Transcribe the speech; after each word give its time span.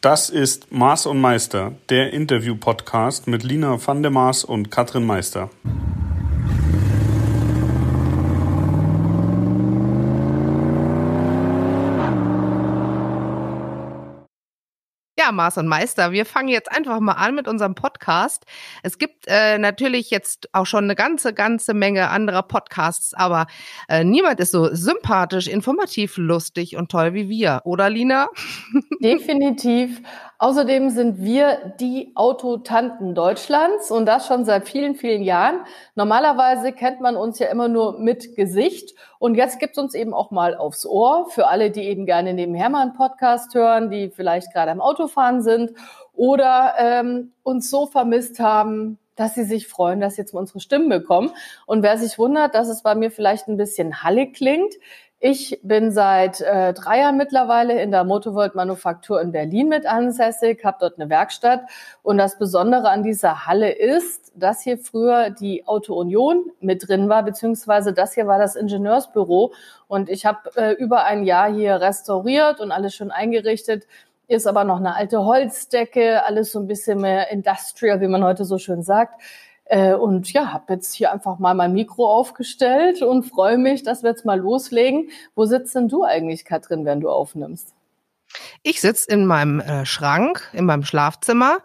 Das 0.00 0.30
ist 0.30 0.72
Maß 0.72 1.04
und 1.04 1.20
Meister, 1.20 1.72
der 1.90 2.14
Interview-Podcast 2.14 3.26
mit 3.26 3.42
Lina 3.42 3.86
van 3.86 4.00
der 4.00 4.10
Maas 4.10 4.44
und 4.44 4.70
Katrin 4.70 5.04
Meister. 5.04 5.50
Maß 15.32 15.58
und 15.58 15.66
Meister, 15.66 16.12
wir 16.12 16.26
fangen 16.26 16.48
jetzt 16.48 16.70
einfach 16.70 17.00
mal 17.00 17.12
an 17.12 17.34
mit 17.34 17.48
unserem 17.48 17.74
Podcast. 17.74 18.44
Es 18.82 18.98
gibt 18.98 19.26
äh, 19.26 19.58
natürlich 19.58 20.10
jetzt 20.10 20.48
auch 20.52 20.66
schon 20.66 20.84
eine 20.84 20.94
ganze, 20.94 21.32
ganze 21.32 21.74
Menge 21.74 22.10
anderer 22.10 22.42
Podcasts, 22.42 23.14
aber 23.14 23.46
äh, 23.88 24.04
niemand 24.04 24.40
ist 24.40 24.52
so 24.52 24.74
sympathisch, 24.74 25.48
informativ, 25.48 26.16
lustig 26.16 26.76
und 26.76 26.90
toll 26.90 27.14
wie 27.14 27.28
wir, 27.28 27.62
oder 27.64 27.90
Lina? 27.90 28.28
Definitiv. 29.02 30.00
Außerdem 30.42 30.88
sind 30.88 31.22
wir 31.22 31.74
die 31.80 32.12
Autotanten 32.14 33.14
Deutschlands 33.14 33.90
und 33.90 34.06
das 34.06 34.26
schon 34.26 34.46
seit 34.46 34.66
vielen, 34.66 34.94
vielen 34.94 35.22
Jahren. 35.22 35.66
Normalerweise 35.96 36.72
kennt 36.72 37.02
man 37.02 37.14
uns 37.14 37.38
ja 37.38 37.48
immer 37.48 37.68
nur 37.68 37.98
mit 37.98 38.36
Gesicht 38.36 38.94
und 39.18 39.34
jetzt 39.34 39.58
gibt 39.58 39.76
es 39.76 39.82
uns 39.82 39.94
eben 39.94 40.14
auch 40.14 40.30
mal 40.30 40.56
aufs 40.56 40.86
Ohr 40.86 41.26
für 41.28 41.48
alle, 41.48 41.70
die 41.70 41.82
eben 41.82 42.06
gerne 42.06 42.34
den 42.34 42.54
Hermann 42.54 42.94
Podcast 42.94 43.54
hören, 43.54 43.90
die 43.90 44.08
vielleicht 44.08 44.50
gerade 44.54 44.70
am 44.70 44.80
Autofahren 44.80 45.42
sind 45.42 45.72
oder 46.14 46.72
ähm, 46.78 47.32
uns 47.42 47.68
so 47.68 47.84
vermisst 47.84 48.40
haben, 48.40 48.98
dass 49.16 49.34
sie 49.34 49.44
sich 49.44 49.68
freuen, 49.68 50.00
dass 50.00 50.14
sie 50.14 50.22
jetzt 50.22 50.32
mal 50.32 50.40
unsere 50.40 50.60
Stimmen 50.60 50.88
bekommen. 50.88 51.32
Und 51.66 51.82
wer 51.82 51.98
sich 51.98 52.18
wundert, 52.18 52.54
dass 52.54 52.68
es 52.68 52.82
bei 52.82 52.94
mir 52.94 53.10
vielleicht 53.10 53.46
ein 53.46 53.58
bisschen 53.58 54.02
hallig 54.02 54.36
klingt, 54.36 54.72
ich 55.22 55.60
bin 55.62 55.92
seit 55.92 56.40
äh, 56.40 56.72
drei 56.72 57.00
Jahren 57.00 57.18
mittlerweile 57.18 57.80
in 57.82 57.90
der 57.90 58.04
Motorvolt 58.04 58.54
Manufaktur 58.54 59.20
in 59.20 59.32
Berlin 59.32 59.68
mit 59.68 59.84
ansässig, 59.84 60.64
habe 60.64 60.78
dort 60.80 60.98
eine 60.98 61.10
Werkstatt. 61.10 61.60
Und 62.02 62.16
das 62.16 62.38
Besondere 62.38 62.88
an 62.88 63.02
dieser 63.02 63.46
Halle 63.46 63.70
ist, 63.70 64.32
dass 64.34 64.62
hier 64.62 64.78
früher 64.78 65.28
die 65.28 65.68
Auto 65.68 65.94
Union 65.94 66.50
mit 66.60 66.88
drin 66.88 67.10
war, 67.10 67.22
beziehungsweise 67.22 67.92
das 67.92 68.14
hier 68.14 68.26
war 68.26 68.38
das 68.38 68.56
Ingenieursbüro. 68.56 69.52
Und 69.88 70.08
ich 70.08 70.24
habe 70.24 70.38
äh, 70.56 70.72
über 70.72 71.04
ein 71.04 71.24
Jahr 71.24 71.52
hier 71.52 71.82
restauriert 71.82 72.58
und 72.58 72.72
alles 72.72 72.94
schon 72.94 73.10
eingerichtet. 73.10 73.86
Ist 74.26 74.46
aber 74.46 74.64
noch 74.64 74.78
eine 74.78 74.94
alte 74.94 75.22
Holzdecke, 75.26 76.24
alles 76.24 76.52
so 76.52 76.60
ein 76.60 76.66
bisschen 76.66 76.98
mehr 76.98 77.30
industrial, 77.30 78.00
wie 78.00 78.08
man 78.08 78.24
heute 78.24 78.46
so 78.46 78.56
schön 78.56 78.82
sagt. 78.82 79.20
Äh, 79.70 79.94
und 79.94 80.32
ja, 80.32 80.52
habe 80.52 80.72
jetzt 80.72 80.94
hier 80.94 81.12
einfach 81.12 81.38
mal 81.38 81.54
mein 81.54 81.72
Mikro 81.72 82.04
aufgestellt 82.04 83.02
und 83.02 83.22
freue 83.22 83.56
mich, 83.56 83.84
dass 83.84 84.02
wir 84.02 84.10
jetzt 84.10 84.24
mal 84.24 84.40
loslegen. 84.40 85.10
Wo 85.36 85.44
sitzt 85.44 85.76
denn 85.76 85.86
du 85.88 86.02
eigentlich, 86.02 86.44
Katrin, 86.44 86.84
wenn 86.84 87.00
du 87.00 87.08
aufnimmst? 87.08 87.72
Ich 88.64 88.80
sitze 88.80 89.08
in 89.08 89.26
meinem 89.26 89.60
äh, 89.60 89.86
Schrank, 89.86 90.50
in 90.52 90.64
meinem 90.64 90.82
Schlafzimmer. 90.82 91.58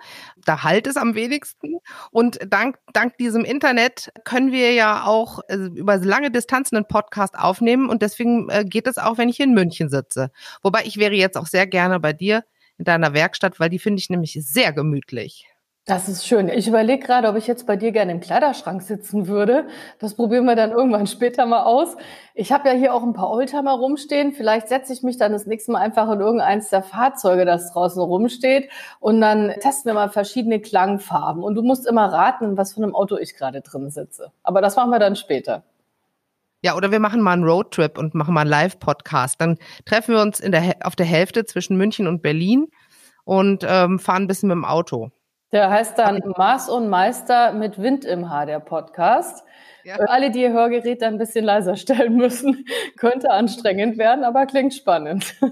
Da 0.45 0.61
halt 0.61 0.85
es 0.85 0.97
am 0.97 1.15
wenigsten. 1.15 1.79
Und 2.11 2.37
dank, 2.47 2.77
dank 2.93 3.17
diesem 3.17 3.43
Internet 3.43 4.11
können 4.23 4.51
wir 4.51 4.73
ja 4.73 5.05
auch 5.05 5.39
äh, 5.47 5.55
über 5.55 5.97
lange 5.97 6.29
Distanzen 6.29 6.75
einen 6.77 6.87
Podcast 6.87 7.35
aufnehmen. 7.35 7.89
Und 7.89 8.03
deswegen 8.03 8.49
äh, 8.51 8.65
geht 8.65 8.85
es 8.85 8.99
auch, 8.99 9.17
wenn 9.17 9.29
ich 9.29 9.39
in 9.39 9.55
München 9.55 9.89
sitze. 9.89 10.29
Wobei 10.61 10.83
ich 10.85 10.97
wäre 10.97 11.15
jetzt 11.15 11.37
auch 11.37 11.47
sehr 11.47 11.65
gerne 11.65 11.99
bei 11.99 12.13
dir 12.13 12.43
in 12.77 12.85
deiner 12.85 13.15
Werkstatt, 13.15 13.59
weil 13.59 13.69
die 13.69 13.79
finde 13.79 13.99
ich 13.99 14.11
nämlich 14.11 14.37
sehr 14.39 14.73
gemütlich. 14.73 15.47
Das 15.87 16.09
ist 16.09 16.25
schön. 16.25 16.49
Ich 16.49 16.67
überlege 16.67 17.05
gerade, 17.05 17.27
ob 17.27 17.35
ich 17.35 17.45
jetzt 17.45 17.67
bei 17.67 17.75
dir 17.75 17.91
gerne 17.91 18.11
im 18.11 18.19
Kleiderschrank 18.19 18.81
sitzen 18.81 19.27
würde. 19.27 19.67
Das 19.99 20.15
probieren 20.15 20.45
wir 20.45 20.55
dann 20.55 20.71
irgendwann 20.71 21.05
später 21.05 21.45
mal 21.45 21.61
aus. 21.61 21.95
Ich 22.33 22.51
habe 22.51 22.67
ja 22.67 22.73
hier 22.73 22.91
auch 22.91 23.03
ein 23.03 23.13
paar 23.13 23.29
Oldtimer 23.29 23.73
rumstehen. 23.73 24.31
Vielleicht 24.31 24.67
setze 24.67 24.93
ich 24.93 25.03
mich 25.03 25.17
dann 25.17 25.31
das 25.31 25.45
nächste 25.45 25.71
Mal 25.71 25.81
einfach 25.81 26.09
in 26.09 26.21
irgendeins 26.21 26.71
der 26.71 26.81
Fahrzeuge, 26.81 27.45
das 27.45 27.71
draußen 27.71 28.01
rumsteht. 28.01 28.67
Und 28.99 29.21
dann 29.21 29.53
testen 29.59 29.91
wir 29.91 29.93
mal 29.93 30.09
verschiedene 30.09 30.59
Klangfarben. 30.59 31.43
Und 31.43 31.53
du 31.53 31.61
musst 31.61 31.85
immer 31.85 32.11
raten, 32.11 32.57
was 32.57 32.73
für 32.73 32.81
einem 32.81 32.95
Auto 32.95 33.17
ich 33.17 33.35
gerade 33.35 33.61
drin 33.61 33.91
sitze. 33.91 34.31
Aber 34.41 34.61
das 34.61 34.75
machen 34.75 34.89
wir 34.89 34.97
dann 34.97 35.15
später. 35.15 35.61
Ja, 36.63 36.75
oder 36.75 36.89
wir 36.89 36.99
machen 36.99 37.21
mal 37.21 37.33
einen 37.33 37.43
Roadtrip 37.43 37.99
und 37.99 38.15
machen 38.15 38.33
mal 38.33 38.41
einen 38.41 38.49
Live-Podcast. 38.49 39.39
Dann 39.39 39.59
treffen 39.85 40.15
wir 40.15 40.21
uns 40.23 40.39
der, 40.39 40.77
auf 40.81 40.95
der 40.95 41.05
Hälfte 41.05 41.45
zwischen 41.45 41.77
München 41.77 42.07
und 42.07 42.23
Berlin 42.23 42.69
und 43.23 43.63
ähm, 43.69 43.99
fahren 43.99 44.23
ein 44.23 44.27
bisschen 44.27 44.49
mit 44.49 44.55
dem 44.55 44.65
Auto. 44.65 45.11
Der 45.51 45.69
heißt 45.69 45.97
dann 45.97 46.21
Maß 46.37 46.69
und 46.69 46.89
Meister 46.89 47.53
mit 47.53 47.81
Wind 47.81 48.03
im 48.05 48.29
Haar, 48.29 48.45
der 48.45 48.59
Podcast. 48.59 49.45
Ja. 49.83 49.95
Für 49.97 50.09
alle, 50.09 50.31
die 50.31 50.41
ihr 50.41 50.51
Hörgerät 50.51 51.03
ein 51.03 51.17
bisschen 51.17 51.45
leiser 51.45 51.75
stellen 51.77 52.15
müssen, 52.15 52.65
könnte 52.97 53.31
anstrengend 53.31 53.97
werden, 53.97 54.23
aber 54.23 54.45
klingt 54.45 54.73
spannend. 54.73 55.35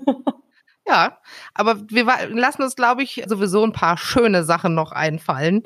Ja, 0.86 1.18
aber 1.54 1.90
wir 1.90 2.06
lassen 2.30 2.62
uns, 2.62 2.76
glaube 2.76 3.04
ich, 3.04 3.24
sowieso 3.28 3.64
ein 3.64 3.72
paar 3.72 3.98
schöne 3.98 4.44
Sachen 4.44 4.76
noch 4.76 4.92
einfallen. 4.92 5.64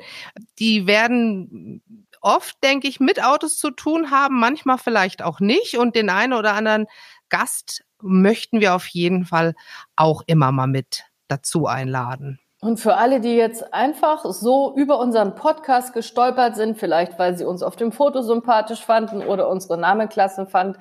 Die 0.60 0.86
werden 0.86 1.82
oft, 2.20 2.62
denke 2.62 2.86
ich, 2.86 3.00
mit 3.00 3.22
Autos 3.22 3.58
zu 3.58 3.70
tun 3.70 4.10
haben, 4.10 4.38
manchmal 4.38 4.78
vielleicht 4.78 5.22
auch 5.22 5.40
nicht. 5.40 5.76
Und 5.76 5.96
den 5.96 6.08
einen 6.08 6.32
oder 6.32 6.54
anderen 6.54 6.86
Gast 7.30 7.84
möchten 8.00 8.60
wir 8.60 8.74
auf 8.74 8.86
jeden 8.86 9.24
Fall 9.24 9.54
auch 9.96 10.22
immer 10.26 10.52
mal 10.52 10.68
mit 10.68 11.04
dazu 11.26 11.66
einladen. 11.66 12.38
Und 12.60 12.80
für 12.80 12.96
alle, 12.96 13.20
die 13.20 13.36
jetzt 13.36 13.72
einfach 13.72 14.24
so 14.24 14.74
über 14.74 14.98
unseren 14.98 15.36
Podcast 15.36 15.92
gestolpert 15.92 16.56
sind, 16.56 16.76
vielleicht 16.76 17.18
weil 17.18 17.36
sie 17.36 17.44
uns 17.44 17.62
auf 17.62 17.76
dem 17.76 17.92
Foto 17.92 18.20
sympathisch 18.22 18.84
fanden 18.84 19.22
oder 19.22 19.48
unsere 19.48 19.78
Namenklasse 19.78 20.46
fand, 20.46 20.76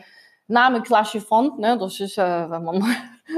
Name 0.48 0.82
Klasse 0.82 1.20
fand, 1.20 1.60
ne, 1.60 1.78
das 1.78 2.00
ist, 2.00 2.18
äh, 2.18 2.50
wenn 2.50 2.64
man 2.64 2.84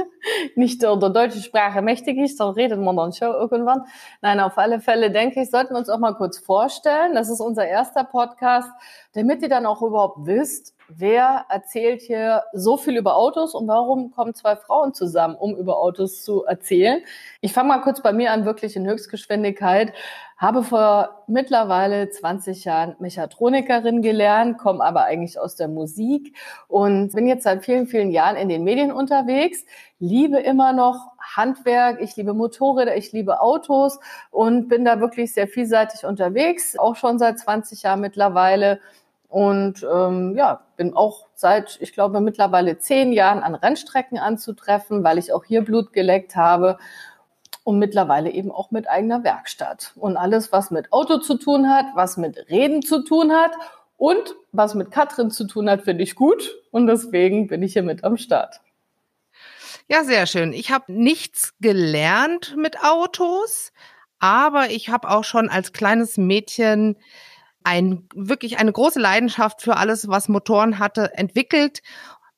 nicht 0.56 0.84
der, 0.84 0.96
der 0.96 1.10
deutschen 1.10 1.42
Sprache 1.42 1.82
mächtig 1.82 2.18
ist, 2.18 2.40
dann 2.40 2.50
redet 2.50 2.80
man 2.80 2.96
dann 2.96 3.14
schon 3.14 3.30
irgendwann. 3.30 3.86
Nein, 4.22 4.40
auf 4.40 4.58
alle 4.60 4.80
Fälle 4.80 5.10
denke 5.10 5.42
ich, 5.42 5.50
sollten 5.50 5.74
wir 5.74 5.80
uns 5.80 5.90
auch 5.90 5.98
mal 5.98 6.14
kurz 6.14 6.38
vorstellen. 6.38 7.16
Das 7.16 7.30
ist 7.30 7.42
unser 7.42 7.68
erster 7.68 8.04
Podcast, 8.04 8.70
damit 9.14 9.42
ihr 9.42 9.50
dann 9.50 9.66
auch 9.66 9.82
überhaupt 9.82 10.28
wisst, 10.28 10.76
wer 10.90 11.46
erzählt 11.50 12.02
hier 12.02 12.44
so 12.54 12.78
viel 12.78 12.98
über 12.98 13.16
Autos 13.16 13.54
und 13.54 13.68
warum 13.68 14.12
kommen 14.12 14.34
zwei 14.34 14.56
Frauen 14.56 14.94
zusammen, 14.94 15.36
um 15.36 15.56
über 15.56 15.78
Autos 15.78 16.24
zu 16.24 16.44
erzählen. 16.44 17.02
Ich 17.42 17.54
fange 17.54 17.70
mal 17.70 17.82
kurz 17.82 18.02
bei 18.02 18.12
mir 18.12 18.32
an, 18.32 18.46
wirklich 18.46 18.76
in 18.76 18.88
Höchstgeschwindigkeit. 18.88 19.94
Habe 20.38 20.64
vor 20.64 21.24
mittlerweile 21.28 22.10
20 22.10 22.64
Jahren 22.64 22.96
Mechatronikerin 23.00 24.02
gelernt, 24.02 24.58
komme 24.58 24.84
aber 24.84 25.04
eigentlich 25.04 25.38
aus 25.38 25.56
der 25.56 25.68
Musik 25.68 26.36
und 26.68 27.12
bin 27.14 27.28
jetzt 27.28 27.44
seit 27.44 27.66
vielen, 27.66 27.88
vielen 27.88 28.10
Jahren 28.10 28.38
in 28.38 28.48
den 28.48 28.64
Medien 28.64 28.92
unterwegs, 28.92 29.66
liebe 30.00 30.40
immer 30.40 30.72
noch 30.72 31.12
Handwerk, 31.36 32.02
ich 32.02 32.16
liebe 32.16 32.34
Motorräder, 32.34 32.96
ich 32.96 33.12
liebe 33.12 33.42
Autos 33.42 34.00
und 34.32 34.70
bin 34.70 34.86
da 34.86 35.02
wirklich 35.02 35.34
sehr 35.34 35.48
vielseitig 35.48 36.06
unterwegs, 36.06 36.80
auch 36.80 36.96
schon 36.96 37.20
seit 37.20 37.38
20 37.38 37.84
Jahren 37.84 38.00
mittlerweile 38.00 38.80
und 39.30 39.84
ähm, 39.84 40.36
ja, 40.36 40.66
bin 40.76 40.96
auch 40.96 41.28
seit, 41.36 41.78
ich 41.82 41.94
glaube, 41.94 42.20
mittlerweile 42.20 42.80
zehn 42.80 43.14
Jahren 43.14 43.44
an 43.44 43.54
Rennstrecken 43.54 44.18
anzutreffen, 44.18 45.04
weil 45.04 45.20
ich 45.20 45.32
auch 45.32 45.46
hier 45.46 45.64
Blut 45.64 45.94
geleckt 45.94 46.36
habe 46.36 46.80
und 47.64 47.78
mittlerweile 47.78 48.32
eben 48.32 48.52
auch 48.52 48.72
mit 48.72 48.90
eigener 48.90 49.24
Werkstatt. 49.24 49.94
Und 49.96 50.18
alles, 50.18 50.52
was 50.52 50.72
mit 50.72 50.92
Auto 50.92 51.20
zu 51.20 51.38
tun 51.38 51.70
hat, 51.70 51.86
was 51.94 52.18
mit 52.18 52.50
Reden 52.50 52.82
zu 52.82 53.04
tun 53.04 53.32
hat 53.32 53.52
und 53.98 54.34
was 54.52 54.74
mit 54.74 54.90
Katrin 54.90 55.30
zu 55.30 55.46
tun 55.46 55.70
hat, 55.70 55.84
finde 55.84 56.04
ich 56.04 56.16
gut. 56.16 56.58
Und 56.72 56.88
deswegen 56.88 57.48
bin 57.48 57.62
ich 57.62 57.74
hier 57.74 57.84
mit 57.84 58.04
am 58.04 58.18
Start. 58.18 58.62
Ja, 59.88 60.04
sehr 60.04 60.26
schön. 60.26 60.54
Ich 60.54 60.72
habe 60.72 60.92
nichts 60.92 61.54
gelernt 61.62 62.56
mit 62.58 62.84
Autos, 62.84 63.72
aber 64.18 64.72
ich 64.72 64.90
habe 64.90 65.08
auch 65.10 65.24
schon 65.24 65.50
als 65.50 65.72
kleines 65.72 66.18
Mädchen 66.18 66.96
ein, 67.64 68.08
wirklich 68.16 68.60
eine 68.60 68.72
große 68.72 69.00
Leidenschaft 69.00 69.62
für 69.62 69.78
alles, 69.78 70.08
was 70.08 70.30
Motoren 70.30 70.80
hatte, 70.80 71.14
entwickelt. 71.16 71.82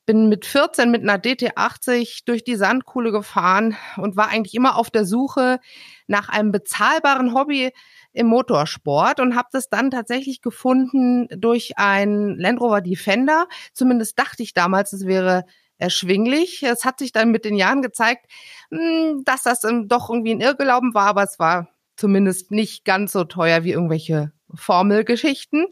Bin 0.04 0.28
mit 0.28 0.46
14 0.46 0.90
mit 0.90 1.02
einer 1.02 1.16
DT80 1.16 2.22
durch 2.26 2.42
die 2.42 2.56
Sandkuhle 2.56 3.12
gefahren 3.12 3.76
und 3.96 4.16
war 4.16 4.28
eigentlich 4.28 4.54
immer 4.54 4.76
auf 4.76 4.90
der 4.90 5.04
Suche 5.04 5.60
nach 6.08 6.28
einem 6.28 6.50
bezahlbaren 6.50 7.34
Hobby 7.34 7.70
im 8.12 8.26
Motorsport 8.26 9.20
und 9.20 9.36
habe 9.36 9.48
das 9.52 9.68
dann 9.68 9.90
tatsächlich 9.90 10.42
gefunden 10.42 11.28
durch 11.30 11.78
ein 11.78 12.36
Land 12.36 12.60
Rover 12.60 12.80
Defender. 12.80 13.46
Zumindest 13.72 14.18
dachte 14.18 14.42
ich 14.42 14.54
damals, 14.54 14.92
es 14.92 15.06
wäre 15.06 15.44
erschwinglich. 15.78 16.62
Es 16.62 16.84
hat 16.84 16.98
sich 16.98 17.12
dann 17.12 17.30
mit 17.30 17.44
den 17.44 17.56
Jahren 17.56 17.82
gezeigt, 17.82 18.26
hm, 18.70 19.22
dass 19.24 19.42
das 19.42 19.60
doch 19.60 20.10
irgendwie 20.10 20.34
ein 20.34 20.40
Irrglauben 20.40 20.94
war, 20.94 21.06
aber 21.06 21.22
es 21.22 21.38
war 21.38 21.68
zumindest 21.96 22.50
nicht 22.50 22.84
ganz 22.84 23.12
so 23.12 23.24
teuer 23.24 23.64
wie 23.64 23.72
irgendwelche 23.72 24.32
Formelgeschichten. 24.54 25.66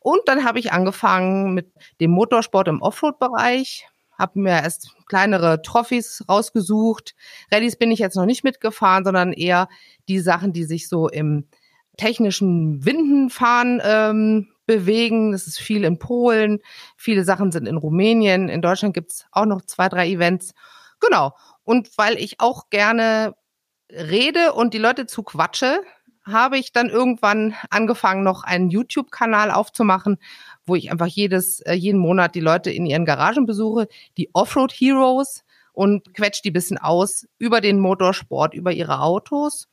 Und 0.00 0.20
dann 0.26 0.44
habe 0.44 0.58
ich 0.58 0.72
angefangen 0.72 1.54
mit 1.54 1.72
dem 2.00 2.10
Motorsport 2.10 2.68
im 2.68 2.82
Offroad-Bereich, 2.82 3.86
habe 4.18 4.40
mir 4.40 4.62
erst 4.62 4.94
kleinere 5.06 5.62
Trophys 5.62 6.24
rausgesucht. 6.28 7.14
Rallyes 7.50 7.76
bin 7.76 7.90
ich 7.90 7.98
jetzt 7.98 8.16
noch 8.16 8.26
nicht 8.26 8.44
mitgefahren, 8.44 9.04
sondern 9.04 9.32
eher 9.32 9.68
die 10.08 10.20
Sachen, 10.20 10.52
die 10.52 10.64
sich 10.64 10.88
so 10.88 11.08
im 11.08 11.48
technischen 11.96 12.84
Windenfahren 12.84 13.80
ähm, 13.84 14.48
bewegen. 14.66 15.32
Das 15.32 15.46
ist 15.46 15.58
viel 15.58 15.84
in 15.84 15.98
Polen, 15.98 16.60
viele 16.96 17.24
Sachen 17.24 17.52
sind 17.52 17.66
in 17.66 17.76
Rumänien. 17.76 18.48
In 18.48 18.62
Deutschland 18.62 18.94
gibt's 18.94 19.26
auch 19.32 19.46
noch 19.46 19.62
zwei, 19.62 19.88
drei 19.88 20.08
Events. 20.08 20.54
Genau. 21.00 21.32
Und 21.64 21.96
weil 21.96 22.18
ich 22.18 22.40
auch 22.40 22.70
gerne 22.70 23.34
rede 23.90 24.52
und 24.52 24.74
die 24.74 24.78
Leute 24.78 25.06
zu 25.06 25.22
quatsche, 25.22 25.80
habe 26.26 26.58
ich 26.58 26.72
dann 26.72 26.88
irgendwann 26.88 27.54
angefangen, 27.70 28.22
noch 28.22 28.44
einen 28.44 28.70
YouTube-Kanal 28.70 29.50
aufzumachen, 29.50 30.18
wo 30.66 30.74
ich 30.74 30.90
einfach 30.90 31.06
jedes, 31.06 31.60
äh, 31.60 31.74
jeden 31.74 32.00
Monat 32.00 32.34
die 32.34 32.40
Leute 32.40 32.70
in 32.70 32.86
ihren 32.86 33.04
Garagen 33.04 33.46
besuche, 33.46 33.88
die 34.16 34.30
Offroad 34.32 34.72
Heroes 34.72 35.44
und 35.72 36.14
quetsche 36.14 36.42
die 36.42 36.50
bisschen 36.50 36.78
aus 36.78 37.26
über 37.38 37.60
den 37.60 37.78
Motorsport, 37.78 38.54
über 38.54 38.72
ihre 38.72 39.00
Autos. 39.00 39.68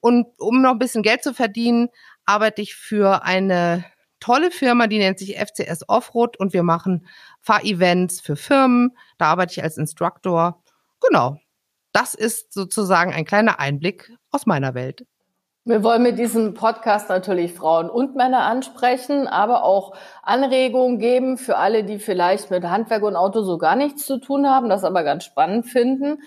Und 0.00 0.26
um 0.38 0.60
noch 0.60 0.72
ein 0.72 0.78
bisschen 0.78 1.02
Geld 1.02 1.22
zu 1.22 1.32
verdienen, 1.32 1.88
arbeite 2.26 2.60
ich 2.60 2.74
für 2.74 3.22
eine 3.24 3.84
tolle 4.20 4.50
Firma, 4.50 4.86
die 4.86 4.98
nennt 4.98 5.18
sich 5.18 5.36
FCS 5.38 5.88
Offroad 5.88 6.36
und 6.36 6.52
wir 6.52 6.62
machen 6.62 7.06
Fahrevents 7.40 8.20
für 8.20 8.36
Firmen. 8.36 8.96
Da 9.18 9.26
arbeite 9.26 9.52
ich 9.52 9.62
als 9.62 9.78
Instruktor. 9.78 10.62
Genau. 11.00 11.38
Das 11.92 12.14
ist 12.14 12.52
sozusagen 12.52 13.12
ein 13.12 13.24
kleiner 13.24 13.58
Einblick 13.58 14.12
aus 14.30 14.44
meiner 14.44 14.74
Welt. 14.74 15.06
Wir 15.68 15.82
wollen 15.82 16.04
mit 16.04 16.16
diesem 16.16 16.54
Podcast 16.54 17.08
natürlich 17.08 17.52
Frauen 17.52 17.90
und 17.90 18.14
Männer 18.14 18.44
ansprechen, 18.44 19.26
aber 19.26 19.64
auch 19.64 19.96
Anregungen 20.22 21.00
geben 21.00 21.38
für 21.38 21.56
alle, 21.56 21.82
die 21.82 21.98
vielleicht 21.98 22.52
mit 22.52 22.62
Handwerk 22.62 23.02
und 23.02 23.16
Auto 23.16 23.42
so 23.42 23.58
gar 23.58 23.74
nichts 23.74 24.06
zu 24.06 24.18
tun 24.18 24.48
haben, 24.48 24.68
das 24.68 24.84
aber 24.84 25.02
ganz 25.02 25.24
spannend 25.24 25.66
finden, 25.66 26.22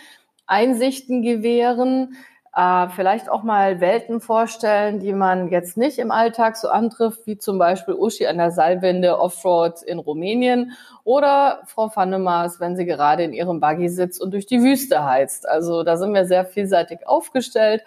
Einsichten 0.46 1.22
gewähren, 1.22 2.18
äh, 2.54 2.90
vielleicht 2.90 3.30
auch 3.30 3.44
mal 3.44 3.80
Welten 3.80 4.20
vorstellen, 4.20 5.00
die 5.00 5.14
man 5.14 5.48
jetzt 5.48 5.78
nicht 5.78 6.00
im 6.00 6.12
Alltag 6.12 6.58
so 6.58 6.68
antrifft, 6.68 7.26
wie 7.26 7.38
zum 7.38 7.58
Beispiel 7.58 7.94
Uschi 7.94 8.28
an 8.28 8.40
der 8.40 8.52
Seilwinde 8.52 9.20
Offroad 9.20 9.84
in 9.84 10.00
Rumänien 10.00 10.74
oder 11.06 11.62
Frau 11.66 11.90
Vannemars, 11.96 12.60
wenn 12.60 12.76
sie 12.76 12.86
gerade 12.86 13.24
in 13.24 13.32
ihrem 13.32 13.62
Buggy 13.62 13.88
sitzt 13.88 14.22
und 14.22 14.32
durch 14.32 14.48
die 14.48 14.62
Wüste 14.62 15.06
heizt. 15.06 15.48
Also 15.48 15.84
da 15.84 15.96
sind 15.96 16.14
wir 16.14 16.26
sehr 16.26 16.44
vielseitig 16.44 17.08
aufgestellt. 17.08 17.84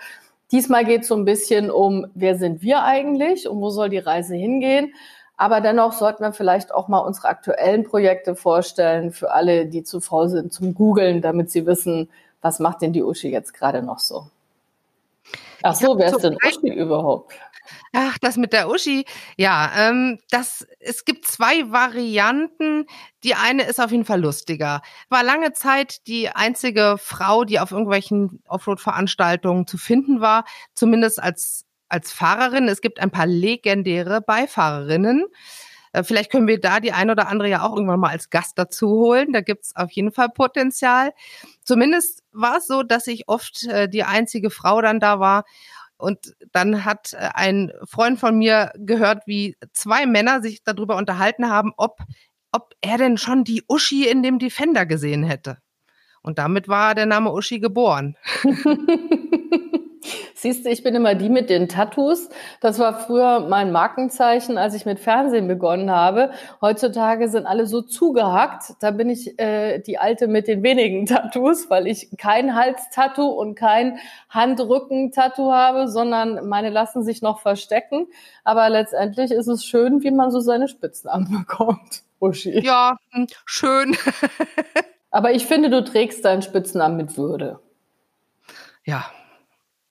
Diesmal 0.52 0.84
geht 0.84 1.02
es 1.02 1.08
so 1.08 1.16
ein 1.16 1.24
bisschen 1.24 1.70
um, 1.70 2.06
wer 2.14 2.36
sind 2.36 2.62
wir 2.62 2.84
eigentlich 2.84 3.48
und 3.48 3.60
wo 3.60 3.70
soll 3.70 3.88
die 3.88 3.98
Reise 3.98 4.36
hingehen. 4.36 4.92
Aber 5.38 5.60
dennoch 5.60 5.94
sollten 5.94 6.22
wir 6.22 6.32
vielleicht 6.32 6.72
auch 6.72 6.88
mal 6.88 6.98
unsere 7.00 7.28
aktuellen 7.28 7.84
Projekte 7.84 8.36
vorstellen 8.36 9.12
für 9.12 9.32
alle, 9.32 9.66
die 9.66 9.82
zu 9.82 10.00
faul 10.00 10.28
sind 10.28 10.52
zum 10.52 10.74
Googeln, 10.74 11.22
damit 11.22 11.50
sie 11.50 11.66
wissen, 11.66 12.10
was 12.42 12.58
macht 12.58 12.82
denn 12.82 12.92
die 12.92 13.02
Uschi 13.02 13.30
jetzt 13.30 13.54
gerade 13.54 13.82
noch 13.82 13.98
so. 13.98 14.26
Ach 15.62 15.74
so, 15.74 15.96
wer 15.96 16.08
ist 16.08 16.22
denn 16.22 16.36
Uschi 16.46 16.72
überhaupt? 16.72 17.32
Ach, 17.92 18.18
das 18.18 18.36
mit 18.36 18.52
der 18.52 18.68
Uschi. 18.68 19.04
Ja, 19.36 19.70
ähm, 19.76 20.18
das, 20.30 20.66
es 20.80 21.04
gibt 21.04 21.26
zwei 21.26 21.70
Varianten. 21.70 22.86
Die 23.24 23.34
eine 23.34 23.64
ist 23.64 23.80
auf 23.80 23.90
jeden 23.90 24.04
Fall 24.04 24.20
lustiger. 24.20 24.82
War 25.08 25.22
lange 25.22 25.52
Zeit 25.52 26.06
die 26.06 26.28
einzige 26.28 26.96
Frau, 26.98 27.44
die 27.44 27.60
auf 27.60 27.70
irgendwelchen 27.70 28.42
Offroad-Veranstaltungen 28.46 29.66
zu 29.66 29.78
finden 29.78 30.20
war, 30.20 30.44
zumindest 30.74 31.22
als, 31.22 31.66
als 31.88 32.12
Fahrerin. 32.12 32.68
Es 32.68 32.80
gibt 32.80 33.00
ein 33.00 33.10
paar 33.10 33.26
legendäre 33.26 34.20
Beifahrerinnen. 34.20 35.26
Äh, 35.92 36.02
vielleicht 36.02 36.30
können 36.30 36.48
wir 36.48 36.60
da 36.60 36.80
die 36.80 36.92
ein 36.92 37.10
oder 37.10 37.28
andere 37.28 37.48
ja 37.48 37.62
auch 37.62 37.74
irgendwann 37.74 38.00
mal 38.00 38.10
als 38.10 38.30
Gast 38.30 38.58
dazu 38.58 38.88
holen. 38.88 39.32
Da 39.32 39.40
gibt's 39.40 39.76
auf 39.76 39.90
jeden 39.92 40.12
Fall 40.12 40.30
Potenzial. 40.30 41.12
Zumindest 41.64 42.22
war 42.32 42.58
es 42.58 42.66
so, 42.66 42.82
dass 42.82 43.06
ich 43.06 43.28
oft 43.28 43.64
äh, 43.64 43.88
die 43.88 44.04
einzige 44.04 44.50
Frau 44.50 44.80
dann 44.80 45.00
da 45.00 45.20
war. 45.20 45.44
Und 46.02 46.34
dann 46.50 46.84
hat 46.84 47.12
äh, 47.12 47.30
ein 47.32 47.72
Freund 47.84 48.18
von 48.18 48.36
mir 48.36 48.72
gehört, 48.74 49.22
wie 49.26 49.56
zwei 49.72 50.04
Männer 50.04 50.42
sich 50.42 50.64
darüber 50.64 50.96
unterhalten 50.96 51.48
haben, 51.48 51.72
ob, 51.76 52.00
ob 52.50 52.74
er 52.80 52.98
denn 52.98 53.18
schon 53.18 53.44
die 53.44 53.62
Uschi 53.68 54.08
in 54.08 54.24
dem 54.24 54.40
Defender 54.40 54.84
gesehen 54.84 55.22
hätte. 55.22 55.58
Und 56.20 56.38
damit 56.38 56.66
war 56.66 56.96
der 56.96 57.06
Name 57.06 57.32
Uschi 57.32 57.60
geboren. 57.60 58.16
Siehst 60.42 60.66
du, 60.66 60.70
ich 60.70 60.82
bin 60.82 60.96
immer 60.96 61.14
die 61.14 61.28
mit 61.28 61.50
den 61.50 61.68
Tattoos. 61.68 62.28
Das 62.58 62.80
war 62.80 62.98
früher 62.98 63.46
mein 63.48 63.70
Markenzeichen, 63.70 64.58
als 64.58 64.74
ich 64.74 64.84
mit 64.84 64.98
Fernsehen 64.98 65.46
begonnen 65.46 65.88
habe. 65.92 66.32
Heutzutage 66.60 67.28
sind 67.28 67.46
alle 67.46 67.68
so 67.68 67.80
zugehackt. 67.80 68.74
Da 68.80 68.90
bin 68.90 69.08
ich 69.08 69.38
äh, 69.38 69.78
die 69.78 69.98
Alte 69.98 70.26
mit 70.26 70.48
den 70.48 70.64
wenigen 70.64 71.06
Tattoos, 71.06 71.70
weil 71.70 71.86
ich 71.86 72.08
kein 72.18 72.56
Halstattoo 72.56 73.28
und 73.28 73.54
kein 73.54 74.00
Handrücken-Tattoo 74.30 75.52
habe, 75.52 75.86
sondern 75.86 76.48
meine 76.48 76.70
lassen 76.70 77.04
sich 77.04 77.22
noch 77.22 77.38
verstecken. 77.38 78.08
Aber 78.42 78.68
letztendlich 78.68 79.30
ist 79.30 79.46
es 79.46 79.64
schön, 79.64 80.02
wie 80.02 80.10
man 80.10 80.32
so 80.32 80.40
seine 80.40 80.66
Spitznamen 80.66 81.30
bekommt. 81.46 82.02
Uschi. 82.18 82.58
Ja, 82.64 82.96
hm, 83.12 83.28
schön. 83.44 83.96
Aber 85.12 85.30
ich 85.30 85.46
finde, 85.46 85.70
du 85.70 85.84
trägst 85.84 86.24
deinen 86.24 86.42
Spitznamen 86.42 86.96
mit 86.96 87.16
Würde. 87.16 87.60
Ja, 88.84 89.04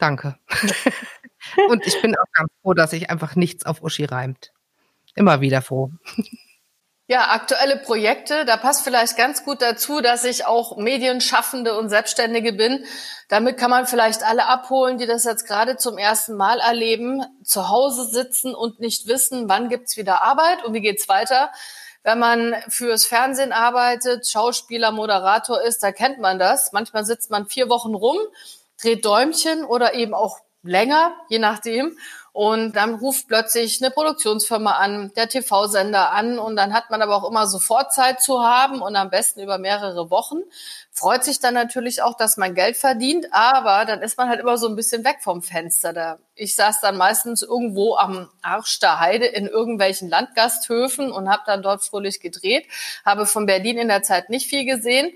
Danke. 0.01 0.36
Und 1.69 1.86
ich 1.86 2.01
bin 2.01 2.18
auch 2.18 2.31
ganz 2.33 2.50
froh, 2.63 2.74
dass 2.74 2.89
sich 2.89 3.12
einfach 3.12 3.36
nichts 3.36 3.68
auf 3.68 3.83
Uschi 3.83 4.06
reimt. 4.06 4.51
Immer 5.13 5.42
wieder 5.42 5.62
froh. 5.62 5.92
Ja, 7.06 7.30
aktuelle 7.30 7.77
Projekte, 7.77 8.45
da 8.45 8.57
passt 8.57 8.83
vielleicht 8.83 9.15
ganz 9.15 9.44
gut 9.44 9.62
dazu, 9.62 10.01
dass 10.01 10.24
ich 10.24 10.45
auch 10.48 10.77
Medienschaffende 10.77 11.77
und 11.77 11.89
Selbstständige 11.89 12.53
bin. 12.53 12.83
Damit 13.27 13.57
kann 13.57 13.69
man 13.69 13.86
vielleicht 13.86 14.24
alle 14.24 14.48
abholen, 14.48 14.98
die 14.98 15.06
das 15.06 15.24
jetzt 15.24 15.45
gerade 15.45 15.77
zum 15.77 16.00
ersten 16.00 16.36
Mal 16.36 16.59
erleben, 16.59 17.24
zu 17.44 17.69
Hause 17.69 18.06
sitzen 18.06 18.56
und 18.56 18.80
nicht 18.80 19.07
wissen, 19.07 19.50
wann 19.50 19.69
gibt's 19.69 19.97
wieder 19.97 20.24
Arbeit 20.24 20.63
und 20.65 20.74
wie 20.74 20.81
geht's 20.81 21.07
weiter. 21.09 21.51
Wenn 22.01 22.18
man 22.18 22.56
fürs 22.69 23.06
Fernsehen 23.06 23.51
arbeitet, 23.51 24.27
Schauspieler, 24.27 24.92
Moderator 24.92 25.62
ist, 25.62 25.83
da 25.83 25.92
kennt 25.92 26.19
man 26.19 26.39
das. 26.39 26.71
Manchmal 26.71 27.06
sitzt 27.06 27.30
man 27.30 27.45
vier 27.45 27.69
Wochen 27.69 27.94
rum 27.94 28.18
dreht 28.81 29.06
Däumchen 29.06 29.63
oder 29.63 29.94
eben 29.94 30.13
auch 30.13 30.39
länger, 30.63 31.13
je 31.30 31.39
nachdem. 31.39 31.98
Und 32.33 32.78
dann 32.78 32.95
ruft 32.95 33.28
plötzlich 33.28 33.81
eine 33.81 33.92
Produktionsfirma 33.92 34.72
an, 34.72 35.12
der 35.18 35.28
TV-Sender 35.28 36.12
an 36.12 36.39
und 36.39 36.56
dann 36.56 36.74
hat 36.74 36.89
man 36.89 37.01
aber 37.01 37.18
auch 37.18 37.30
immer 37.30 37.45
sofort 37.45 37.92
Zeit 37.92 38.22
zu 38.22 38.42
haben 38.42 38.81
und 38.81 38.95
am 38.95 39.10
besten 39.10 39.42
über 39.42 39.57
mehrere 39.57 40.10
Wochen. 40.10 40.38
Freut 40.94 41.25
sich 41.25 41.42
dann 41.42 41.56
natürlich 41.56 42.01
auch, 42.01 42.16
dass 42.16 42.38
man 42.38 42.56
Geld 42.56 42.78
verdient, 42.78 43.28
aber 43.31 43.83
dann 43.83 44.01
ist 44.01 44.18
man 44.18 44.30
halt 44.30 44.39
immer 44.39 44.57
so 44.57 44.69
ein 44.69 44.78
bisschen 44.78 45.04
weg 45.04 45.18
vom 45.19 45.42
Fenster. 45.42 45.92
Da 45.92 46.19
ich 46.33 46.56
saß 46.56 46.80
dann 46.80 46.95
meistens 46.95 47.42
irgendwo 47.42 47.98
am 47.98 48.30
Arsch 48.42 48.80
der 48.80 49.01
Heide 49.01 49.25
in 49.25 49.48
irgendwelchen 49.48 50.10
Landgasthöfen 50.10 51.12
und 51.12 51.30
habe 51.30 51.44
dann 51.45 51.62
dort 51.62 51.83
fröhlich 51.83 52.22
gedreht, 52.22 52.66
habe 53.04 53.25
von 53.25 53.45
Berlin 53.45 53.78
in 53.78 53.89
der 53.89 54.04
Zeit 54.04 54.30
nicht 54.30 54.48
viel 54.48 54.63
gesehen 54.63 55.12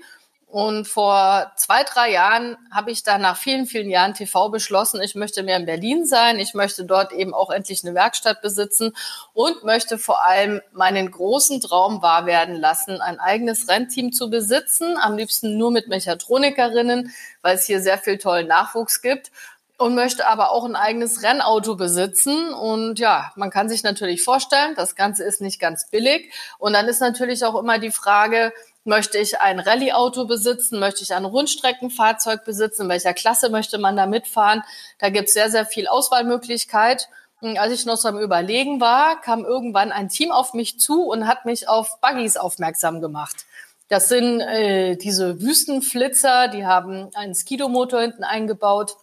und 0.56 0.88
vor 0.88 1.52
zwei, 1.56 1.84
drei 1.84 2.12
Jahren 2.12 2.56
habe 2.70 2.90
ich 2.90 3.02
dann 3.02 3.20
nach 3.20 3.36
vielen, 3.36 3.66
vielen 3.66 3.90
Jahren 3.90 4.14
TV 4.14 4.48
beschlossen, 4.48 5.02
ich 5.02 5.14
möchte 5.14 5.42
mehr 5.42 5.58
in 5.58 5.66
Berlin 5.66 6.06
sein. 6.06 6.38
Ich 6.38 6.54
möchte 6.54 6.86
dort 6.86 7.12
eben 7.12 7.34
auch 7.34 7.50
endlich 7.50 7.84
eine 7.84 7.94
Werkstatt 7.94 8.40
besitzen 8.40 8.96
und 9.34 9.64
möchte 9.64 9.98
vor 9.98 10.24
allem 10.24 10.62
meinen 10.72 11.10
großen 11.10 11.60
Traum 11.60 12.00
wahr 12.00 12.24
werden 12.24 12.56
lassen, 12.56 13.02
ein 13.02 13.20
eigenes 13.20 13.68
Rennteam 13.68 14.14
zu 14.14 14.30
besitzen. 14.30 14.96
Am 14.96 15.18
liebsten 15.18 15.58
nur 15.58 15.70
mit 15.70 15.88
Mechatronikerinnen, 15.88 17.12
weil 17.42 17.56
es 17.56 17.66
hier 17.66 17.82
sehr 17.82 17.98
viel 17.98 18.16
tollen 18.16 18.48
Nachwuchs 18.48 19.02
gibt 19.02 19.32
und 19.76 19.94
möchte 19.94 20.26
aber 20.26 20.52
auch 20.52 20.64
ein 20.64 20.74
eigenes 20.74 21.22
Rennauto 21.22 21.76
besitzen. 21.76 22.54
Und 22.54 22.98
ja, 22.98 23.30
man 23.36 23.50
kann 23.50 23.68
sich 23.68 23.82
natürlich 23.82 24.22
vorstellen, 24.22 24.74
das 24.74 24.94
Ganze 24.94 25.22
ist 25.22 25.42
nicht 25.42 25.60
ganz 25.60 25.90
billig. 25.90 26.32
Und 26.56 26.72
dann 26.72 26.88
ist 26.88 27.00
natürlich 27.00 27.44
auch 27.44 27.56
immer 27.56 27.78
die 27.78 27.90
Frage, 27.90 28.54
Möchte 28.86 29.18
ich 29.18 29.40
ein 29.40 29.58
Rallye-Auto 29.58 30.26
besitzen? 30.26 30.78
Möchte 30.78 31.02
ich 31.02 31.12
ein 31.12 31.24
Rundstreckenfahrzeug 31.24 32.44
besitzen? 32.44 32.82
In 32.82 32.88
welcher 32.88 33.14
Klasse 33.14 33.50
möchte 33.50 33.78
man 33.78 33.96
da 33.96 34.06
mitfahren? 34.06 34.62
Da 35.00 35.10
gibt 35.10 35.26
es 35.26 35.34
sehr, 35.34 35.50
sehr 35.50 35.66
viel 35.66 35.88
Auswahlmöglichkeit. 35.88 37.08
Und 37.40 37.58
als 37.58 37.72
ich 37.72 37.84
noch 37.84 37.96
so 37.96 38.06
am 38.06 38.20
Überlegen 38.20 38.80
war, 38.80 39.20
kam 39.20 39.44
irgendwann 39.44 39.90
ein 39.90 40.08
Team 40.08 40.30
auf 40.30 40.54
mich 40.54 40.78
zu 40.78 41.02
und 41.02 41.26
hat 41.26 41.46
mich 41.46 41.68
auf 41.68 42.00
Buggies 42.00 42.36
aufmerksam 42.36 43.00
gemacht. 43.00 43.44
Das 43.88 44.08
sind 44.08 44.40
äh, 44.40 44.94
diese 44.94 45.40
Wüstenflitzer, 45.40 46.46
die 46.46 46.64
haben 46.64 47.10
einen 47.16 47.34
Skidomotor 47.34 48.00
hinten 48.00 48.22
eingebaut, 48.22 48.96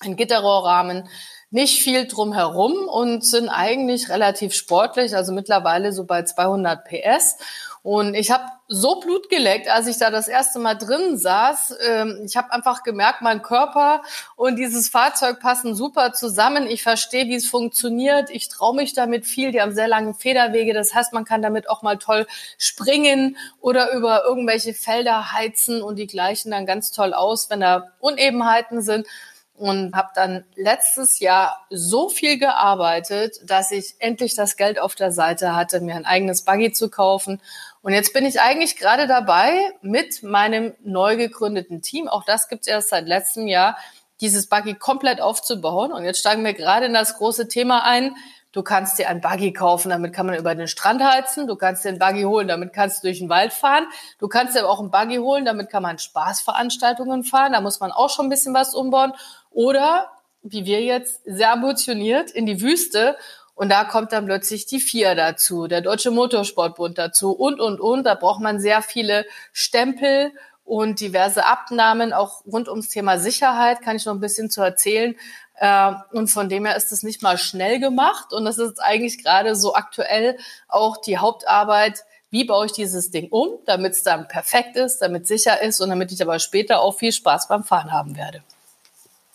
einen 0.00 0.16
Gitterrohrrahmen, 0.16 1.08
nicht 1.50 1.80
viel 1.80 2.08
drumherum 2.08 2.88
und 2.88 3.24
sind 3.24 3.48
eigentlich 3.48 4.08
relativ 4.08 4.52
sportlich, 4.54 5.14
also 5.14 5.32
mittlerweile 5.32 5.92
so 5.92 6.04
bei 6.06 6.24
200 6.24 6.84
PS. 6.84 7.36
Und 7.82 8.14
ich 8.14 8.30
habe 8.30 8.44
so 8.68 9.00
Blut 9.00 9.28
geleckt, 9.28 9.68
als 9.68 9.88
ich 9.88 9.98
da 9.98 10.10
das 10.10 10.28
erste 10.28 10.60
Mal 10.60 10.74
drin 10.74 11.18
saß. 11.18 11.74
Ähm, 11.84 12.22
ich 12.24 12.36
habe 12.36 12.52
einfach 12.52 12.84
gemerkt, 12.84 13.22
mein 13.22 13.42
Körper 13.42 14.02
und 14.36 14.54
dieses 14.56 14.88
Fahrzeug 14.88 15.40
passen 15.40 15.74
super 15.74 16.12
zusammen. 16.12 16.68
Ich 16.68 16.84
verstehe, 16.84 17.26
wie 17.26 17.34
es 17.34 17.48
funktioniert. 17.48 18.30
Ich 18.30 18.48
traue 18.48 18.76
mich 18.76 18.92
damit 18.92 19.26
viel. 19.26 19.50
Die 19.50 19.60
haben 19.60 19.74
sehr 19.74 19.88
lange 19.88 20.14
Federwege. 20.14 20.74
Das 20.74 20.94
heißt, 20.94 21.12
man 21.12 21.24
kann 21.24 21.42
damit 21.42 21.68
auch 21.68 21.82
mal 21.82 21.98
toll 21.98 22.26
springen 22.56 23.36
oder 23.60 23.92
über 23.94 24.24
irgendwelche 24.24 24.74
Felder 24.74 25.32
heizen 25.32 25.82
und 25.82 25.96
die 25.96 26.06
gleichen 26.06 26.52
dann 26.52 26.66
ganz 26.66 26.92
toll 26.92 27.12
aus, 27.12 27.50
wenn 27.50 27.60
da 27.60 27.88
Unebenheiten 27.98 28.80
sind 28.80 29.08
und 29.54 29.94
habe 29.94 30.10
dann 30.14 30.44
letztes 30.56 31.20
Jahr 31.20 31.66
so 31.70 32.08
viel 32.08 32.38
gearbeitet, 32.38 33.38
dass 33.44 33.70
ich 33.70 33.94
endlich 33.98 34.34
das 34.34 34.56
Geld 34.56 34.80
auf 34.80 34.94
der 34.94 35.12
Seite 35.12 35.54
hatte, 35.54 35.80
mir 35.80 35.94
ein 35.94 36.06
eigenes 36.06 36.42
Buggy 36.42 36.72
zu 36.72 36.88
kaufen 36.90 37.40
und 37.82 37.92
jetzt 37.92 38.12
bin 38.12 38.24
ich 38.24 38.40
eigentlich 38.40 38.76
gerade 38.76 39.06
dabei, 39.06 39.52
mit 39.82 40.22
meinem 40.22 40.74
neu 40.84 41.16
gegründeten 41.16 41.82
Team, 41.82 42.08
auch 42.08 42.24
das 42.24 42.48
gibt 42.48 42.62
es 42.62 42.68
erst 42.68 42.90
seit 42.90 43.06
letztem 43.06 43.48
Jahr, 43.48 43.76
dieses 44.20 44.46
Buggy 44.48 44.74
komplett 44.74 45.20
aufzubauen. 45.20 45.92
Und 45.92 46.04
jetzt 46.04 46.20
steigen 46.20 46.44
wir 46.44 46.54
gerade 46.54 46.86
in 46.86 46.94
das 46.94 47.18
große 47.18 47.48
Thema 47.48 47.84
ein. 47.84 48.14
Du 48.52 48.62
kannst 48.62 48.98
dir 48.98 49.08
ein 49.08 49.20
Buggy 49.20 49.52
kaufen, 49.52 49.90
damit 49.90 50.12
kann 50.12 50.26
man 50.26 50.36
über 50.36 50.54
den 50.54 50.68
Strand 50.68 51.02
heizen. 51.02 51.48
Du 51.48 51.56
kannst 51.56 51.84
dir 51.84 51.88
ein 51.88 51.98
Buggy 51.98 52.22
holen, 52.22 52.46
damit 52.46 52.72
kannst 52.72 53.02
du 53.02 53.08
durch 53.08 53.18
den 53.18 53.28
Wald 53.28 53.52
fahren. 53.52 53.86
Du 54.18 54.28
kannst 54.28 54.54
dir 54.54 54.60
aber 54.60 54.70
auch 54.70 54.80
ein 54.80 54.90
Buggy 54.90 55.16
holen, 55.16 55.44
damit 55.44 55.68
kann 55.68 55.82
man 55.82 55.98
Spaßveranstaltungen 55.98 57.24
fahren. 57.24 57.52
Da 57.52 57.60
muss 57.60 57.80
man 57.80 57.90
auch 57.90 58.10
schon 58.10 58.26
ein 58.26 58.30
bisschen 58.30 58.54
was 58.54 58.74
umbauen. 58.74 59.12
Oder, 59.50 60.08
wie 60.42 60.66
wir 60.66 60.82
jetzt, 60.82 61.22
sehr 61.24 61.50
ambitioniert 61.50 62.30
in 62.30 62.46
die 62.46 62.60
Wüste 62.60 63.16
und 63.54 63.68
da 63.68 63.84
kommt 63.84 64.12
dann 64.12 64.26
plötzlich 64.26 64.66
die 64.66 64.80
FIA 64.80 65.14
dazu, 65.14 65.66
der 65.66 65.82
Deutsche 65.82 66.10
Motorsportbund 66.10 66.98
dazu 66.98 67.32
und, 67.32 67.60
und, 67.60 67.80
und. 67.80 68.04
Da 68.04 68.14
braucht 68.14 68.40
man 68.40 68.60
sehr 68.60 68.82
viele 68.82 69.26
Stempel 69.52 70.32
und 70.64 71.00
diverse 71.00 71.44
Abnahmen, 71.44 72.12
auch 72.12 72.44
rund 72.46 72.68
ums 72.68 72.88
Thema 72.88 73.18
Sicherheit, 73.18 73.82
kann 73.82 73.96
ich 73.96 74.06
noch 74.06 74.14
ein 74.14 74.20
bisschen 74.20 74.48
zu 74.48 74.62
erzählen. 74.62 75.16
Äh, 75.56 75.92
und 76.12 76.28
von 76.28 76.48
dem 76.48 76.64
her 76.64 76.76
ist 76.76 76.92
es 76.92 77.02
nicht 77.02 77.22
mal 77.22 77.36
schnell 77.36 77.78
gemacht. 77.78 78.32
Und 78.32 78.44
das 78.44 78.58
ist 78.58 78.80
eigentlich 78.80 79.22
gerade 79.22 79.54
so 79.54 79.74
aktuell 79.74 80.38
auch 80.68 80.96
die 80.96 81.18
Hauptarbeit, 81.18 82.04
wie 82.30 82.44
baue 82.44 82.66
ich 82.66 82.72
dieses 82.72 83.10
Ding 83.10 83.28
um, 83.28 83.58
damit 83.66 83.92
es 83.92 84.02
dann 84.02 84.26
perfekt 84.28 84.76
ist, 84.76 84.98
damit 84.98 85.26
sicher 85.26 85.62
ist 85.62 85.80
und 85.80 85.90
damit 85.90 86.10
ich 86.10 86.22
aber 86.22 86.38
später 86.38 86.80
auch 86.80 86.96
viel 86.96 87.12
Spaß 87.12 87.48
beim 87.48 87.64
Fahren 87.64 87.92
haben 87.92 88.16
werde. 88.16 88.42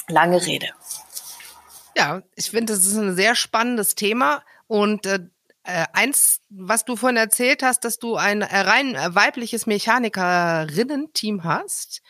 Lange 0.08 0.44
Rede. 0.44 0.70
Ja, 1.98 2.22
ich 2.36 2.52
finde, 2.52 2.74
das 2.74 2.86
ist 2.86 2.96
ein 2.96 3.16
sehr 3.16 3.34
spannendes 3.34 3.96
Thema 3.96 4.44
und 4.68 5.08
äh, 5.08 5.20
äh, 5.64 5.86
eins, 5.94 6.42
was 6.50 6.86
du 6.86 6.96
vorhin 6.96 7.18
erzählt 7.18 7.64
hast, 7.64 7.86
dass 7.86 7.98
du 7.98 8.18
ein 8.18 8.44
rein 8.44 8.96
weibliches 9.16 9.66
Mechanikerinnen-Team 9.66 11.44
hast, 11.44 12.04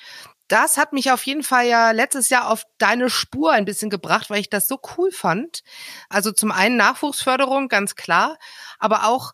das 0.50 0.76
hat 0.76 0.92
mich 0.92 1.10
auf 1.12 1.26
jeden 1.26 1.42
Fall 1.42 1.68
ja 1.68 1.92
letztes 1.92 2.28
Jahr 2.28 2.50
auf 2.50 2.64
deine 2.80 3.10
Spur 3.10 3.54
ein 3.54 3.64
bisschen 3.64 3.90
gebracht, 3.90 4.30
weil 4.30 4.42
ich 4.42 4.50
das 4.50 4.68
so 4.68 4.78
cool 4.98 5.10
fand. 5.12 5.64
Also 6.10 6.34
zum 6.34 6.52
einen 6.52 6.76
Nachwuchsförderung, 6.76 7.70
ganz 7.70 7.96
klar, 7.96 8.38
aber 8.80 9.06
auch 9.06 9.32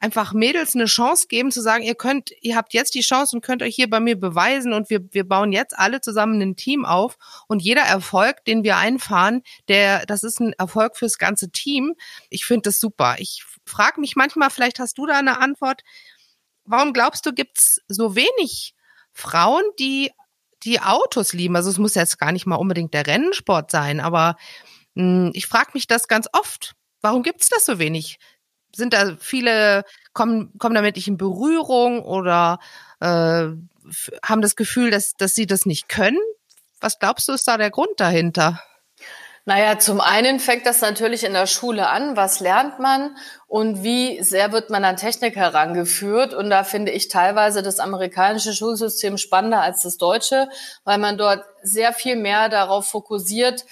einfach 0.00 0.32
Mädels 0.32 0.74
eine 0.74 0.84
Chance 0.84 1.26
geben 1.28 1.50
zu 1.50 1.60
sagen, 1.60 1.82
ihr 1.82 1.94
könnt, 1.94 2.30
ihr 2.40 2.56
habt 2.56 2.72
jetzt 2.72 2.94
die 2.94 3.00
Chance 3.00 3.36
und 3.36 3.42
könnt 3.42 3.62
euch 3.62 3.74
hier 3.74 3.90
bei 3.90 4.00
mir 4.00 4.18
beweisen 4.18 4.72
und 4.72 4.90
wir, 4.90 5.00
wir 5.12 5.26
bauen 5.26 5.52
jetzt 5.52 5.76
alle 5.76 6.00
zusammen 6.00 6.40
ein 6.40 6.56
Team 6.56 6.84
auf 6.84 7.18
und 7.48 7.62
jeder 7.62 7.82
Erfolg, 7.82 8.44
den 8.44 8.62
wir 8.62 8.76
einfahren, 8.76 9.42
der, 9.66 10.06
das 10.06 10.22
ist 10.22 10.40
ein 10.40 10.52
Erfolg 10.52 10.96
fürs 10.96 11.18
ganze 11.18 11.50
Team. 11.50 11.94
Ich 12.30 12.44
finde 12.44 12.62
das 12.68 12.80
super. 12.80 13.16
Ich 13.18 13.44
frage 13.66 14.00
mich 14.00 14.14
manchmal, 14.14 14.50
vielleicht 14.50 14.78
hast 14.78 14.98
du 14.98 15.06
da 15.06 15.18
eine 15.18 15.38
Antwort. 15.38 15.82
Warum 16.64 16.92
glaubst 16.92 17.26
du, 17.26 17.32
gibt's 17.32 17.80
so 17.88 18.14
wenig 18.14 18.74
Frauen, 19.12 19.64
die 19.78 20.12
die 20.62 20.80
Autos 20.80 21.32
lieben? 21.32 21.56
Also 21.56 21.70
es 21.70 21.78
muss 21.78 21.94
jetzt 21.94 22.18
gar 22.18 22.30
nicht 22.30 22.46
mal 22.46 22.56
unbedingt 22.56 22.94
der 22.94 23.06
Rennsport 23.06 23.70
sein, 23.70 24.00
aber 24.00 24.36
mh, 24.94 25.26
hm, 25.26 25.30
ich 25.34 25.46
frage 25.46 25.70
mich 25.74 25.88
das 25.88 26.06
ganz 26.06 26.28
oft. 26.32 26.74
Warum 27.00 27.22
gibt's 27.22 27.48
das 27.48 27.64
so 27.64 27.78
wenig? 27.78 28.18
Sind 28.74 28.92
da 28.92 29.16
viele, 29.18 29.84
kommen, 30.12 30.52
kommen 30.58 30.74
damit 30.74 30.96
nicht 30.96 31.08
in 31.08 31.16
Berührung 31.16 32.02
oder 32.02 32.58
äh, 33.00 33.46
haben 34.22 34.42
das 34.42 34.56
Gefühl, 34.56 34.90
dass, 34.90 35.14
dass 35.14 35.34
sie 35.34 35.46
das 35.46 35.66
nicht 35.66 35.88
können? 35.88 36.18
Was 36.80 36.98
glaubst 36.98 37.28
du, 37.28 37.32
ist 37.32 37.48
da 37.48 37.56
der 37.56 37.70
Grund 37.70 37.98
dahinter? 37.98 38.62
Naja, 39.48 39.78
zum 39.78 40.02
einen 40.02 40.40
fängt 40.40 40.66
das 40.66 40.82
natürlich 40.82 41.24
in 41.24 41.32
der 41.32 41.46
Schule 41.46 41.88
an. 41.88 42.18
Was 42.18 42.38
lernt 42.38 42.80
man 42.80 43.16
und 43.46 43.82
wie 43.82 44.22
sehr 44.22 44.52
wird 44.52 44.68
man 44.68 44.84
an 44.84 44.96
Technik 44.96 45.36
herangeführt? 45.36 46.34
Und 46.34 46.50
da 46.50 46.64
finde 46.64 46.92
ich 46.92 47.08
teilweise 47.08 47.62
das 47.62 47.80
amerikanische 47.80 48.52
Schulsystem 48.52 49.16
spannender 49.16 49.62
als 49.62 49.80
das 49.80 49.96
deutsche, 49.96 50.50
weil 50.84 50.98
man 50.98 51.16
dort 51.16 51.46
sehr 51.62 51.94
viel 51.94 52.16
mehr 52.16 52.50
darauf 52.50 52.88
fokussiert, 52.88 53.64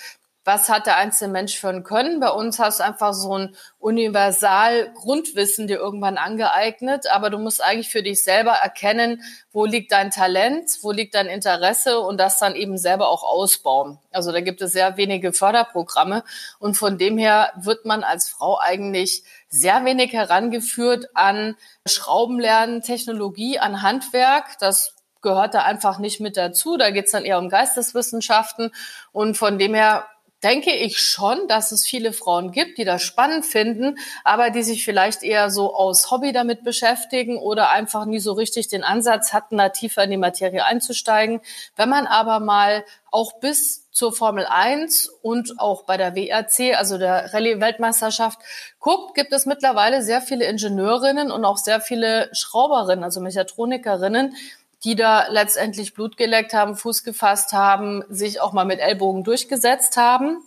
was 0.47 0.69
hat 0.69 0.87
der 0.87 0.97
einzelne 0.97 1.33
Mensch 1.33 1.59
für 1.59 1.71
ein 1.71 1.83
Können. 1.83 2.21
Bei 2.21 2.31
uns 2.31 2.61
hast 2.61 2.79
du 2.79 2.85
einfach 2.85 3.13
so 3.13 3.37
ein 3.37 3.57
universal 3.81 4.93
Grundwissen 4.95 5.67
dir 5.67 5.79
irgendwann 5.79 6.19
angeeignet, 6.19 7.11
aber 7.11 7.31
du 7.31 7.39
musst 7.39 7.61
eigentlich 7.63 7.91
für 7.91 8.05
dich 8.05 8.23
selber 8.23 8.53
erkennen, 8.53 9.23
wo 9.51 9.65
liegt 9.65 9.91
dein 9.91 10.13
Talent, 10.13 10.79
wo 10.83 10.93
liegt 10.93 11.17
dein 11.17 11.27
Interesse 11.27 11.99
und 11.99 12.19
das 12.19 12.39
dann 12.39 12.55
eben 12.55 12.79
selber 12.79 13.09
auch 13.09 13.25
ausbauen. 13.25 13.99
Also 14.13 14.31
da 14.31 14.41
gibt 14.41 14.63
es 14.63 14.71
sehr 14.71 14.97
wenige 14.97 15.33
Förderprogramme 15.33 16.23
und 16.61 16.77
von 16.77 16.97
dem 16.97 17.19
her 17.19 17.53
wird 17.57 17.85
man 17.85 18.05
als 18.05 18.29
Frau 18.29 18.61
eigentlich 18.61 19.25
sehr 19.49 19.85
wenig 19.85 20.13
herangeführt 20.13 21.09
an 21.15 21.57
Schraubenlernen, 21.89 22.83
Technologie, 22.83 23.59
an 23.59 23.83
Handwerk. 23.83 24.61
Das 24.61 24.95
gehört 25.23 25.55
da 25.55 25.63
einfach 25.63 25.99
nicht 25.99 26.21
mit 26.21 26.37
dazu. 26.37 26.77
Da 26.77 26.93
geht's 26.93 27.11
dann 27.11 27.25
eher 27.25 27.41
um 27.41 27.49
Geisteswissenschaften 27.49 28.71
und 29.11 29.37
von 29.37 29.59
dem 29.59 29.75
her 29.75 30.07
denke 30.47 30.73
ich 30.73 31.01
schon, 31.01 31.49
dass 31.49 31.73
es 31.73 31.85
viele 31.85 32.13
Frauen 32.13 32.53
gibt, 32.53 32.79
die 32.79 32.85
das 32.85 33.03
spannend 33.03 33.45
finden, 33.45 33.99
aber 34.23 34.51
die 34.51 34.63
sich 34.63 34.85
vielleicht 34.85 35.25
eher 35.25 35.51
so 35.51 35.75
aus 35.75 36.13
Hobby 36.13 36.31
damit 36.31 36.63
beschäftigen 36.63 37.37
oder 37.37 37.71
einfach 37.71 38.05
nie 38.05 38.21
so 38.21 38.33
richtig 38.33 38.69
den 38.69 38.85
Ansatz 38.85 39.33
hatten, 39.33 39.59
da 39.59 39.71
tiefer 39.71 40.05
in 40.05 40.13
die 40.13 40.17
Materie 40.17 40.65
einzusteigen. 40.65 41.41
Wenn 41.75 41.89
man 41.89 42.07
aber 42.07 42.39
mal 42.39 42.85
auch 43.11 43.41
bis 43.41 43.91
zur 43.91 44.13
Formel 44.13 44.47
1 44.47 45.09
und 45.21 45.59
auch 45.59 45.83
bei 45.83 45.97
der 45.97 46.15
WRC, 46.15 46.79
also 46.79 46.97
der 46.97 47.35
Rallye-Weltmeisterschaft, 47.35 48.39
guckt, 48.79 49.17
gibt 49.17 49.33
es 49.33 49.47
mittlerweile 49.47 50.03
sehr 50.03 50.21
viele 50.21 50.45
Ingenieurinnen 50.45 51.33
und 51.33 51.45
auch 51.45 51.57
sehr 51.57 51.81
viele 51.81 52.29
Schrauberinnen, 52.33 53.03
also 53.03 53.21
Mechatronikerinnen, 53.21 54.37
die 54.85 54.95
da 54.95 55.27
letztendlich 55.29 55.95
Blut 55.95 56.17
geleckt 56.17 56.53
haben, 56.55 56.77
Fuß 56.77 57.05
gefasst 57.05 57.53
haben, 57.53 58.05
sich 58.09 58.41
auch 58.41 58.53
mal 58.53 58.65
mit 58.65 58.81
Ellbogen 58.81 59.25
durchgesetzt 59.25 59.97
haben. 59.97 60.39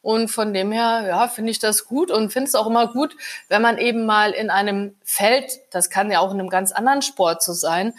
Und 0.00 0.28
von 0.28 0.54
dem 0.54 0.70
her, 0.70 1.04
ja, 1.06 1.28
finde 1.28 1.50
ich 1.50 1.58
das 1.58 1.84
gut 1.84 2.10
und 2.10 2.32
finde 2.32 2.48
es 2.48 2.54
auch 2.54 2.68
immer 2.68 2.86
gut, 2.86 3.16
wenn 3.48 3.60
man 3.60 3.78
eben 3.78 4.06
mal 4.06 4.30
in 4.30 4.48
einem 4.48 4.96
Feld, 5.02 5.52
das 5.70 5.90
kann 5.90 6.10
ja 6.10 6.20
auch 6.20 6.32
in 6.32 6.38
einem 6.38 6.48
ganz 6.48 6.70
anderen 6.72 7.02
Sport 7.02 7.42
so 7.42 7.52
sein, 7.52 7.94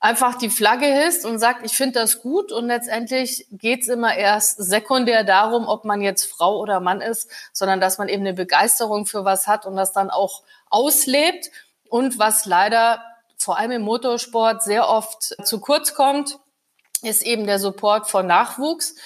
einfach 0.00 0.36
die 0.36 0.50
Flagge 0.50 0.86
hisst 0.86 1.24
und 1.24 1.38
sagt, 1.38 1.64
ich 1.64 1.76
finde 1.76 2.00
das 2.00 2.20
gut 2.20 2.52
und 2.52 2.66
letztendlich 2.66 3.46
geht's 3.50 3.88
immer 3.88 4.14
erst 4.14 4.56
sekundär 4.58 5.24
darum, 5.24 5.66
ob 5.66 5.84
man 5.84 6.00
jetzt 6.00 6.24
Frau 6.24 6.58
oder 6.58 6.80
Mann 6.80 7.00
ist, 7.00 7.30
sondern 7.52 7.80
dass 7.80 7.98
man 7.98 8.08
eben 8.08 8.22
eine 8.22 8.34
Begeisterung 8.34 9.06
für 9.06 9.24
was 9.24 9.46
hat 9.46 9.66
und 9.66 9.76
das 9.76 9.92
dann 9.92 10.10
auch 10.10 10.42
auslebt 10.70 11.50
und 11.88 12.18
was 12.18 12.46
leider 12.46 13.02
vor 13.46 13.58
allem 13.58 13.70
im 13.70 13.82
Motorsport 13.82 14.64
sehr 14.64 14.88
oft 14.88 15.22
zu 15.46 15.60
kurz 15.60 15.94
kommt, 15.94 16.40
ist 17.02 17.24
eben 17.24 17.46
der 17.46 17.60
Support 17.60 18.08
von 18.08 18.26
Nachwuchs. 18.26 18.96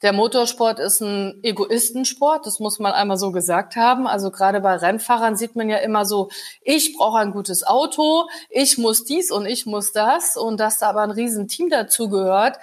Der 0.00 0.14
Motorsport 0.14 0.78
ist 0.78 1.02
ein 1.02 1.38
Egoistensport, 1.42 2.46
das 2.46 2.60
muss 2.60 2.78
man 2.78 2.92
einmal 2.92 3.18
so 3.18 3.30
gesagt 3.30 3.76
haben. 3.76 4.06
Also 4.06 4.30
gerade 4.30 4.62
bei 4.62 4.74
Rennfahrern 4.74 5.36
sieht 5.36 5.54
man 5.54 5.68
ja 5.68 5.76
immer 5.76 6.06
so, 6.06 6.30
ich 6.62 6.96
brauche 6.96 7.18
ein 7.18 7.32
gutes 7.32 7.62
Auto, 7.62 8.26
ich 8.48 8.78
muss 8.78 9.04
dies 9.04 9.30
und 9.30 9.44
ich 9.44 9.66
muss 9.66 9.92
das 9.92 10.38
und 10.38 10.58
dass 10.58 10.78
da 10.78 10.88
aber 10.88 11.02
ein 11.02 11.10
Riesenteam 11.10 11.68
dazu 11.68 12.08
gehört, 12.08 12.56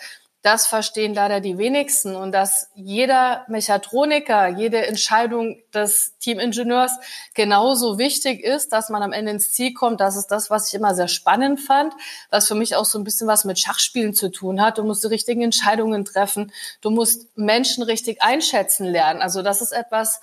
das 0.44 0.68
verstehen 0.68 1.14
leider 1.14 1.42
die 1.42 1.58
wenigsten 1.58 2.16
und 2.16 2.32
dass 2.32 2.70
jeder 2.76 3.44
Mechatroniker, 3.48 4.48
jede 4.48 4.86
Entscheidung 4.86 5.62
des 5.74 6.14
Teamingenieurs 6.20 6.92
genauso 7.34 7.98
wichtig 7.98 8.44
ist, 8.44 8.72
dass 8.72 8.90
man 8.90 9.02
am 9.02 9.12
Ende 9.12 9.32
ins 9.32 9.52
Ziel 9.52 9.74
kommt. 9.74 10.00
Das 10.00 10.16
ist 10.16 10.28
das, 10.28 10.50
was 10.50 10.68
ich 10.68 10.76
immer 10.76 10.94
sehr 10.94 11.08
spannend 11.08 11.60
fand, 11.60 11.94
was 12.30 12.48
für 12.48 12.56
mich 12.56 12.76
auch 12.76 12.86
so 12.86 13.00
ein 13.00 13.04
bisschen 13.04 13.28
was 13.28 13.46
mit 13.46 13.60
Schachspielen 13.60 14.14
zu 14.14 14.30
tun 14.30 14.62
hat. 14.62 14.78
Du 14.78 14.84
musst 14.84 15.04
die 15.04 15.08
richtigen 15.08 15.42
Entscheidungen 15.42 16.06
treffen. 16.06 16.52
Du 16.82 16.92
musst 16.92 17.36
Menschen 17.36 17.84
richtig 17.84 18.22
einschätzen 18.22 18.86
lernen. 18.86 19.22
Also 19.22 19.42
das 19.42 19.62
ist 19.62 19.72
etwas, 19.72 20.22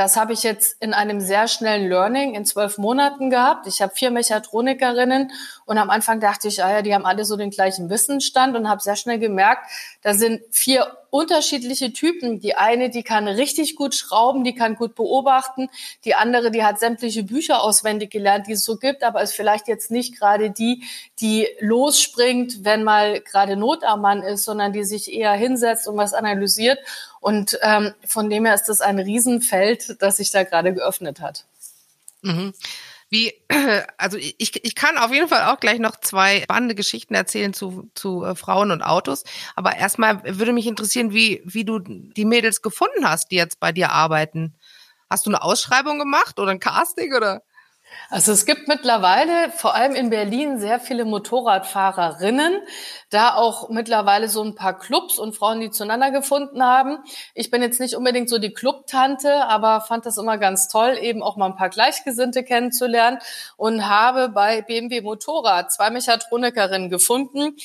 das 0.00 0.16
habe 0.16 0.32
ich 0.32 0.42
jetzt 0.44 0.78
in 0.80 0.94
einem 0.94 1.20
sehr 1.20 1.46
schnellen 1.46 1.86
Learning 1.86 2.34
in 2.34 2.46
zwölf 2.46 2.78
Monaten 2.78 3.28
gehabt. 3.28 3.66
Ich 3.66 3.82
habe 3.82 3.94
vier 3.94 4.10
Mechatronikerinnen 4.10 5.30
und 5.66 5.76
am 5.76 5.90
Anfang 5.90 6.20
dachte 6.20 6.48
ich, 6.48 6.64
ah 6.64 6.70
ja, 6.70 6.80
die 6.80 6.94
haben 6.94 7.04
alle 7.04 7.26
so 7.26 7.36
den 7.36 7.50
gleichen 7.50 7.90
Wissensstand 7.90 8.56
und 8.56 8.66
habe 8.66 8.80
sehr 8.80 8.96
schnell 8.96 9.18
gemerkt, 9.18 9.70
da 10.00 10.14
sind 10.14 10.40
vier 10.50 10.90
unterschiedliche 11.10 11.92
Typen. 11.92 12.40
Die 12.40 12.54
eine, 12.54 12.90
die 12.90 13.02
kann 13.02 13.28
richtig 13.28 13.76
gut 13.76 13.94
schrauben, 13.94 14.44
die 14.44 14.54
kann 14.54 14.76
gut 14.76 14.94
beobachten. 14.94 15.68
Die 16.04 16.14
andere, 16.14 16.50
die 16.50 16.64
hat 16.64 16.80
sämtliche 16.80 17.22
Bücher 17.22 17.62
auswendig 17.62 18.10
gelernt, 18.10 18.46
die 18.46 18.52
es 18.52 18.64
so 18.64 18.76
gibt, 18.76 19.02
aber 19.02 19.22
ist 19.22 19.34
vielleicht 19.34 19.68
jetzt 19.68 19.90
nicht 19.90 20.18
gerade 20.18 20.50
die, 20.50 20.84
die 21.20 21.46
losspringt, 21.60 22.64
wenn 22.64 22.84
mal 22.84 23.20
gerade 23.20 23.56
Not 23.56 23.84
am 23.84 24.00
Mann 24.00 24.22
ist, 24.22 24.44
sondern 24.44 24.72
die 24.72 24.84
sich 24.84 25.12
eher 25.12 25.32
hinsetzt 25.32 25.88
und 25.88 25.96
was 25.96 26.14
analysiert. 26.14 26.78
Und 27.20 27.58
ähm, 27.62 27.92
von 28.06 28.30
dem 28.30 28.46
her 28.46 28.54
ist 28.54 28.68
das 28.68 28.80
ein 28.80 28.98
Riesenfeld, 28.98 30.00
das 30.00 30.16
sich 30.16 30.30
da 30.30 30.44
gerade 30.44 30.72
geöffnet 30.72 31.20
hat. 31.20 31.44
Mhm. 32.22 32.54
Wie, 33.10 33.34
also 33.98 34.16
ich, 34.16 34.64
ich 34.64 34.74
kann 34.74 34.96
auf 34.96 35.12
jeden 35.12 35.28
Fall 35.28 35.52
auch 35.52 35.60
gleich 35.60 35.80
noch 35.80 35.98
zwei 36.00 36.42
spannende 36.42 36.76
Geschichten 36.76 37.14
erzählen 37.14 37.52
zu, 37.52 37.90
zu 37.94 38.24
äh, 38.24 38.36
Frauen 38.36 38.70
und 38.70 38.82
Autos. 38.82 39.24
Aber 39.56 39.76
erstmal 39.76 40.22
würde 40.38 40.52
mich 40.52 40.66
interessieren, 40.66 41.12
wie, 41.12 41.42
wie 41.44 41.64
du 41.64 41.80
die 41.80 42.24
Mädels 42.24 42.62
gefunden 42.62 43.08
hast, 43.08 43.32
die 43.32 43.36
jetzt 43.36 43.58
bei 43.60 43.72
dir 43.72 43.90
arbeiten. 43.90 44.54
Hast 45.10 45.26
du 45.26 45.30
eine 45.30 45.42
Ausschreibung 45.42 45.98
gemacht 45.98 46.38
oder 46.38 46.52
ein 46.52 46.60
Casting 46.60 47.12
oder? 47.12 47.42
Also 48.08 48.32
es 48.32 48.44
gibt 48.44 48.66
mittlerweile, 48.66 49.50
vor 49.52 49.74
allem 49.74 49.94
in 49.94 50.10
Berlin, 50.10 50.58
sehr 50.58 50.80
viele 50.80 51.04
Motorradfahrerinnen, 51.04 52.60
da 53.08 53.34
auch 53.34 53.68
mittlerweile 53.68 54.28
so 54.28 54.42
ein 54.42 54.54
paar 54.54 54.78
Clubs 54.78 55.18
und 55.18 55.36
Frauen, 55.36 55.60
die 55.60 55.70
zueinander 55.70 56.10
gefunden 56.10 56.62
haben. 56.62 56.98
Ich 57.34 57.50
bin 57.50 57.62
jetzt 57.62 57.78
nicht 57.78 57.94
unbedingt 57.94 58.28
so 58.28 58.38
die 58.38 58.52
Clubtante, 58.52 59.46
aber 59.46 59.80
fand 59.80 60.06
das 60.06 60.18
immer 60.18 60.38
ganz 60.38 60.68
toll, 60.68 60.98
eben 61.00 61.22
auch 61.22 61.36
mal 61.36 61.46
ein 61.46 61.56
paar 61.56 61.70
Gleichgesinnte 61.70 62.42
kennenzulernen 62.42 63.18
und 63.56 63.88
habe 63.88 64.28
bei 64.28 64.62
BMW 64.62 65.02
Motorrad 65.02 65.72
zwei 65.72 65.90
Mechatronikerinnen 65.90 66.90
gefunden 66.90 67.56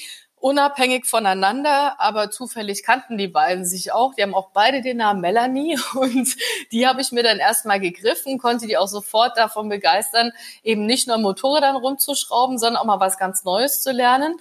unabhängig 0.45 1.07
voneinander, 1.07 1.99
aber 1.99 2.29
zufällig 2.29 2.83
kannten 2.83 3.17
die 3.17 3.27
beiden 3.27 3.65
sich 3.65 3.91
auch. 3.91 4.13
Die 4.13 4.21
haben 4.21 4.35
auch 4.35 4.49
beide 4.53 4.81
den 4.81 4.97
Namen 4.97 5.19
Melanie 5.19 5.79
und 5.95 6.35
die 6.71 6.85
habe 6.85 7.01
ich 7.01 7.11
mir 7.11 7.23
dann 7.23 7.39
erstmal 7.39 7.79
gegriffen, 7.79 8.37
konnte 8.37 8.67
die 8.67 8.77
auch 8.77 8.87
sofort 8.87 9.39
davon 9.39 9.69
begeistern, 9.69 10.33
eben 10.61 10.85
nicht 10.85 11.07
nur 11.07 11.17
Motorrädern 11.17 11.75
rumzuschrauben, 11.75 12.59
sondern 12.59 12.79
auch 12.79 12.85
mal 12.85 12.99
was 12.99 13.17
ganz 13.17 13.43
Neues 13.43 13.81
zu 13.81 13.91
lernen. 13.91 14.35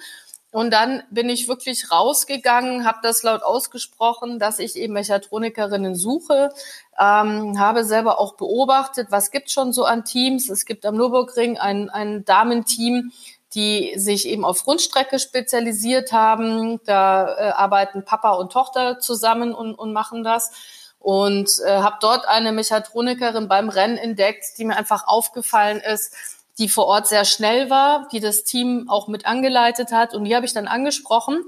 Und 0.50 0.72
dann 0.72 1.02
bin 1.10 1.30
ich 1.30 1.48
wirklich 1.48 1.90
rausgegangen, 1.90 2.84
habe 2.84 2.98
das 3.02 3.22
laut 3.22 3.42
ausgesprochen, 3.42 4.38
dass 4.38 4.58
ich 4.58 4.76
eben 4.76 4.92
Mechatronikerinnen 4.92 5.96
suche, 5.96 6.50
ähm, 6.96 7.58
habe 7.58 7.82
selber 7.82 8.20
auch 8.20 8.36
beobachtet, 8.36 9.08
was 9.10 9.30
gibt 9.32 9.50
schon 9.50 9.72
so 9.72 9.84
an 9.84 10.04
Teams. 10.04 10.50
Es 10.50 10.66
gibt 10.66 10.84
am 10.84 10.96
Nürburgring 10.96 11.58
ein, 11.58 11.88
ein 11.88 12.24
Damenteam, 12.24 13.10
die 13.54 13.94
sich 13.96 14.26
eben 14.26 14.44
auf 14.44 14.66
Rundstrecke 14.66 15.18
spezialisiert 15.18 16.12
haben. 16.12 16.80
Da 16.84 17.36
äh, 17.36 17.50
arbeiten 17.50 18.04
Papa 18.04 18.32
und 18.32 18.52
Tochter 18.52 18.98
zusammen 18.98 19.54
und, 19.54 19.74
und 19.74 19.92
machen 19.92 20.24
das. 20.24 20.50
Und 20.98 21.50
äh, 21.66 21.70
habe 21.70 21.96
dort 22.00 22.26
eine 22.26 22.52
Mechatronikerin 22.52 23.46
beim 23.46 23.68
Rennen 23.68 23.98
entdeckt, 23.98 24.44
die 24.58 24.64
mir 24.64 24.76
einfach 24.76 25.06
aufgefallen 25.06 25.80
ist, 25.80 26.14
die 26.58 26.68
vor 26.68 26.86
Ort 26.86 27.06
sehr 27.06 27.24
schnell 27.24 27.68
war, 27.70 28.08
die 28.10 28.20
das 28.20 28.44
Team 28.44 28.88
auch 28.88 29.08
mit 29.08 29.26
angeleitet 29.26 29.92
hat. 29.92 30.14
Und 30.14 30.24
die 30.24 30.34
habe 30.34 30.46
ich 30.46 30.54
dann 30.54 30.66
angesprochen 30.66 31.44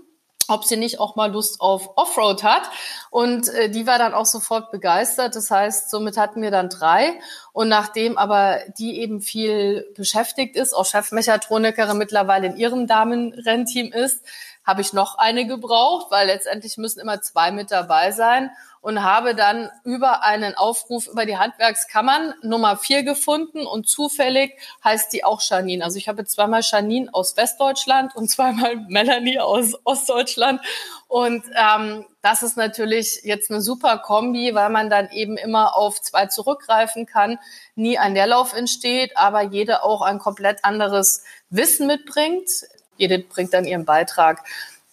ob 0.49 0.65
sie 0.65 0.76
nicht 0.76 1.00
auch 1.00 1.17
mal 1.17 1.31
Lust 1.31 1.61
auf 1.61 1.91
Offroad 1.97 2.43
hat. 2.43 2.62
Und 3.11 3.49
äh, 3.49 3.71
die 3.71 3.87
war 3.87 3.99
dann 3.99 4.15
auch 4.15 4.26
sofort 4.26 4.71
begeistert. 4.71 5.37
Das 5.37 5.50
heißt, 5.50 5.91
somit 5.91 6.17
hatten 6.17 6.43
wir 6.43 6.50
dann 6.50 6.69
drei. 6.69 7.19
Und 7.53 7.69
nachdem 7.69 8.19
aber 8.19 8.61
die 8.79 9.00
eben 9.00 9.21
viel 9.21 9.87
beschäftigt 9.97 10.57
ist, 10.57 10.75
auch 10.75 10.87
Chefmechatronikerin 10.87 11.99
mittlerweile 11.99 12.49
in 12.49 12.57
ihrem 12.57 12.87
Damenrennteam 12.87 13.93
ist, 13.93 14.25
habe 14.67 14.83
ich 14.83 14.93
noch 14.93 15.17
eine 15.17 15.47
gebraucht, 15.47 16.11
weil 16.11 16.27
letztendlich 16.27 16.77
müssen 16.77 17.01
immer 17.01 17.21
zwei 17.21 17.53
mit 17.53 17.71
dabei 17.71 18.11
sein 18.11 18.51
und 18.81 19.03
habe 19.03 19.35
dann 19.35 19.71
über 19.85 20.23
einen 20.23 20.55
Aufruf 20.55 21.09
über 21.09 21.27
die 21.27 21.39
Handwerkskammern 21.39 22.35
Nummer 22.43 22.77
vier 22.77 23.03
gefunden 23.03 23.67
und 23.67 23.89
zufällig 23.89 24.53
heißt 24.85 25.13
die 25.13 25.25
auch 25.25 25.41
Janine. 25.43 25.85
Also 25.85 25.99
ich 25.99 26.09
habe 26.09 26.25
zweimal 26.25 26.61
Janine 26.63 27.13
aus 27.13 27.37
Westdeutschland 27.37 28.15
und 28.15 28.29
zweimal 28.31 28.77
Melanie 28.89 29.41
aus 29.41 29.75
Ostdeutschland 29.85 30.61
und 31.09 31.45
ähm, 31.57 32.05
das 32.23 32.43
ist 32.43 32.57
natürlich 32.57 33.21
jetzt 33.23 33.51
eine 33.51 33.61
super 33.61 33.99
Kombi, 33.99 34.55
weil 34.55 34.71
man 34.71 34.91
dann 34.91 35.11
eben 35.11 35.37
immer 35.37 35.77
auf 35.77 36.01
zwei 36.01 36.27
zurückgreifen 36.27 37.07
kann, 37.07 37.39
nie 37.77 37.99
ein 37.99 38.15
Leerlauf 38.15 38.53
entsteht, 38.53 39.17
aber 39.17 39.43
jede 39.43 39.85
auch 39.85 40.03
ein 40.03 40.19
komplett 40.19 40.65
anderes 40.65 41.23
Wissen 41.51 41.87
mitbringt. 41.87 42.49
Jede 42.97 43.19
bringt 43.19 43.53
dann 43.53 43.65
ihren 43.65 43.85
Beitrag. 43.85 44.43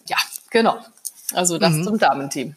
Ja, 0.07 0.17
genau. 0.50 0.77
Also 1.33 1.57
das 1.57 1.74
mhm. 1.74 1.83
zum 1.83 1.98
Damenteam. 1.98 2.55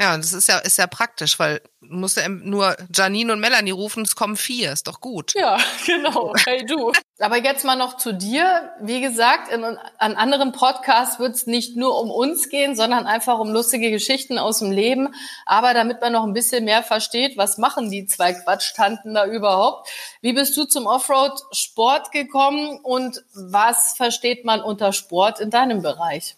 Ja, 0.00 0.16
das 0.16 0.32
ist 0.32 0.48
ja, 0.48 0.58
ist 0.58 0.78
ja 0.78 0.86
praktisch, 0.86 1.38
weil 1.38 1.60
musst 1.88 2.16
ja 2.16 2.28
nur 2.28 2.76
Janine 2.92 3.32
und 3.32 3.40
Melanie 3.40 3.70
rufen, 3.70 4.02
es 4.04 4.16
kommen 4.16 4.36
vier, 4.36 4.72
ist 4.72 4.86
doch 4.86 5.00
gut. 5.00 5.34
Ja, 5.34 5.58
genau. 5.86 6.34
Hey 6.44 6.64
du. 6.64 6.92
Aber 7.20 7.36
jetzt 7.36 7.64
mal 7.64 7.76
noch 7.76 7.96
zu 7.96 8.12
dir. 8.12 8.72
Wie 8.80 9.00
gesagt, 9.00 9.52
in, 9.52 9.64
an 9.64 10.16
anderen 10.16 10.52
Podcasts 10.52 11.18
wird 11.18 11.34
es 11.34 11.46
nicht 11.46 11.76
nur 11.76 12.00
um 12.00 12.10
uns 12.10 12.48
gehen, 12.48 12.74
sondern 12.74 13.06
einfach 13.06 13.38
um 13.38 13.52
lustige 13.52 13.90
Geschichten 13.90 14.38
aus 14.38 14.58
dem 14.58 14.72
Leben. 14.72 15.14
Aber 15.46 15.74
damit 15.74 16.00
man 16.00 16.12
noch 16.12 16.24
ein 16.24 16.32
bisschen 16.32 16.64
mehr 16.64 16.82
versteht, 16.82 17.36
was 17.36 17.58
machen 17.58 17.90
die 17.90 18.06
zwei 18.06 18.32
Quatschtanten 18.32 19.14
da 19.14 19.26
überhaupt? 19.26 19.88
Wie 20.20 20.32
bist 20.32 20.56
du 20.56 20.64
zum 20.64 20.86
Offroad-Sport 20.86 22.10
gekommen 22.10 22.80
und 22.82 23.22
was 23.34 23.94
versteht 23.96 24.44
man 24.44 24.60
unter 24.60 24.92
Sport 24.92 25.40
in 25.40 25.50
deinem 25.50 25.82
Bereich? 25.82 26.36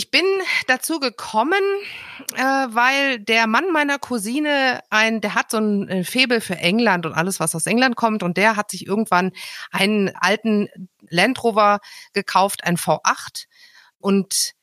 Ich 0.00 0.10
bin 0.10 0.24
dazu 0.66 0.98
gekommen, 0.98 1.60
äh, 2.34 2.42
weil 2.42 3.18
der 3.18 3.46
Mann 3.46 3.70
meiner 3.70 3.98
Cousine 3.98 4.80
ein, 4.88 5.20
der 5.20 5.34
hat 5.34 5.50
so 5.50 5.58
ein 5.58 6.06
Febel 6.06 6.40
für 6.40 6.56
England 6.56 7.04
und 7.04 7.12
alles, 7.12 7.38
was 7.38 7.54
aus 7.54 7.66
England 7.66 7.96
kommt, 7.96 8.22
und 8.22 8.38
der 8.38 8.56
hat 8.56 8.70
sich 8.70 8.86
irgendwann 8.86 9.32
einen 9.70 10.10
alten 10.18 10.68
Land 11.10 11.44
Rover 11.44 11.80
gekauft, 12.14 12.64
ein 12.64 12.78
V8 12.78 13.44
und 13.98 14.54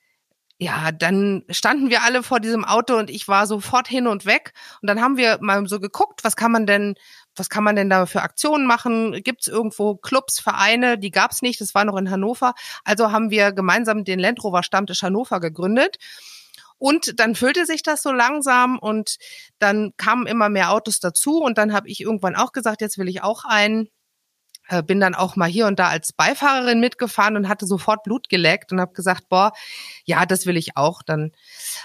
ja, 0.58 0.92
dann 0.92 1.44
standen 1.52 1.92
wir 1.92 2.02
alle 2.02 2.24
vor 2.24 2.40
diesem 2.40 2.66
Auto 2.66 2.98
und 2.98 3.12
ich 3.12 3.28
war 3.28 3.46
sofort 3.46 3.88
hin 3.88 4.08
und 4.08 4.26
weg. 4.26 4.54
Und 4.82 4.90
dann 4.90 5.02
haben 5.02 5.18
wir 5.18 5.38
mal 5.40 5.68
so 5.68 5.80
geguckt, 5.80 6.24
was 6.24 6.36
kann 6.36 6.52
man 6.52 6.66
denn 6.66 6.96
was 7.40 7.50
kann 7.50 7.64
man 7.64 7.76
denn 7.76 7.90
da 7.90 8.06
für 8.06 8.22
Aktionen 8.22 8.66
machen? 8.66 9.22
Gibt 9.24 9.42
es 9.42 9.48
irgendwo 9.48 9.96
Clubs, 9.96 10.40
Vereine? 10.40 10.98
Die 10.98 11.12
gab 11.12 11.32
es 11.32 11.42
nicht, 11.42 11.62
das 11.62 11.76
war 11.76 11.86
noch 11.86 11.98
in 11.98 12.10
Hannover. 12.10 12.54
Also 12.84 13.12
haben 13.12 13.30
wir 13.30 13.52
gemeinsam 13.52 14.04
den 14.04 14.20
Land 14.20 14.44
Rover 14.44 14.64
Stammtisch 14.64 15.02
Hannover 15.04 15.40
gegründet. 15.40 15.98
Und 16.80 17.20
dann 17.20 17.36
füllte 17.36 17.66
sich 17.66 17.82
das 17.82 18.04
so 18.04 18.12
langsam 18.12 18.78
und 18.78 19.18
dann 19.58 19.94
kamen 19.98 20.28
immer 20.28 20.48
mehr 20.50 20.72
Autos 20.72 21.00
dazu 21.00 21.42
und 21.42 21.58
dann 21.58 21.74
habe 21.74 21.90
ich 21.90 22.02
irgendwann 22.02 22.36
auch 22.36 22.52
gesagt, 22.52 22.82
jetzt 22.82 23.00
will 23.00 23.08
ich 23.08 23.24
auch 23.24 23.46
einen 23.46 23.90
bin 24.86 25.00
dann 25.00 25.16
auch 25.16 25.36
mal 25.36 25.50
hier 25.50 25.68
und 25.68 25.80
da 25.80 25.88
als 25.88 26.14
Beifahrerin 26.14 26.80
mitgefahren 26.80 27.36
und 27.36 27.48
hatte 27.48 27.66
sofort 27.66 28.04
Blut 28.04 28.30
geleckt 28.30 28.72
und 28.72 28.82
habe 28.82 28.94
gesagt, 28.94 29.30
boah, 29.30 29.54
ja, 30.06 30.26
das 30.26 30.46
will 30.46 30.58
ich 30.58 30.76
auch. 30.76 31.02
Dann 31.04 31.32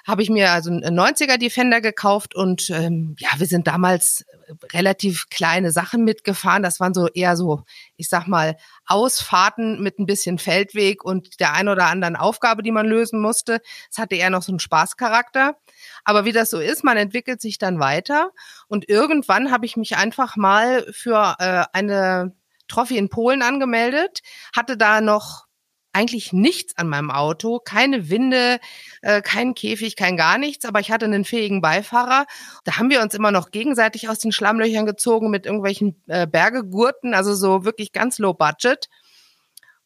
habe 0.06 0.22
ich 0.22 0.30
mir 0.30 0.50
also 0.50 0.70
einen 0.70 0.98
90er 0.98 1.38
Defender 1.38 1.80
gekauft 1.80 2.34
und 2.34 2.70
ähm, 2.70 3.16
ja, 3.18 3.28
wir 3.36 3.46
sind 3.46 3.66
damals 3.66 4.24
relativ 4.72 5.28
kleine 5.30 5.70
Sachen 5.70 6.04
mitgefahren. 6.04 6.62
Das 6.62 6.80
waren 6.80 6.94
so 6.94 7.08
eher 7.08 7.36
so, 7.36 7.62
ich 7.96 8.08
sag 8.08 8.26
mal, 8.26 8.56
Ausfahrten 8.86 9.82
mit 9.82 9.98
ein 9.98 10.06
bisschen 10.06 10.38
Feldweg 10.38 11.04
und 11.04 11.40
der 11.40 11.52
ein 11.52 11.68
oder 11.68 11.86
anderen 11.86 12.16
Aufgabe, 12.16 12.62
die 12.62 12.72
man 12.72 12.86
lösen 12.86 13.20
musste. 13.20 13.60
Es 13.90 13.98
hatte 13.98 14.16
eher 14.16 14.30
noch 14.30 14.42
so 14.42 14.52
einen 14.52 14.60
Spaßcharakter. 14.60 15.56
Aber 16.04 16.24
wie 16.24 16.32
das 16.32 16.50
so 16.50 16.58
ist, 16.58 16.84
man 16.84 16.96
entwickelt 16.96 17.40
sich 17.40 17.58
dann 17.58 17.78
weiter 17.78 18.30
und 18.68 18.88
irgendwann 18.88 19.50
habe 19.50 19.66
ich 19.66 19.76
mich 19.76 19.96
einfach 19.96 20.36
mal 20.36 20.86
für 20.92 21.36
äh, 21.38 21.64
eine 21.72 22.34
Trophy 22.72 22.96
in 22.98 23.08
Polen 23.08 23.42
angemeldet, 23.42 24.20
hatte 24.54 24.76
da 24.76 25.00
noch 25.00 25.46
eigentlich 25.92 26.32
nichts 26.32 26.76
an 26.78 26.88
meinem 26.88 27.10
Auto, 27.10 27.58
keine 27.58 28.08
Winde, 28.08 28.58
äh, 29.02 29.20
kein 29.20 29.54
Käfig, 29.54 29.94
kein 29.94 30.16
gar 30.16 30.38
nichts, 30.38 30.64
aber 30.64 30.80
ich 30.80 30.90
hatte 30.90 31.04
einen 31.04 31.24
fähigen 31.24 31.60
Beifahrer. 31.60 32.26
Da 32.64 32.78
haben 32.78 32.90
wir 32.90 33.02
uns 33.02 33.14
immer 33.14 33.30
noch 33.30 33.50
gegenseitig 33.50 34.08
aus 34.08 34.18
den 34.18 34.32
Schlammlöchern 34.32 34.86
gezogen 34.86 35.30
mit 35.30 35.44
irgendwelchen 35.44 36.02
äh, 36.06 36.26
Bergegurten, 36.26 37.14
also 37.14 37.34
so 37.34 37.64
wirklich 37.64 37.92
ganz 37.92 38.18
low 38.18 38.32
budget. 38.32 38.88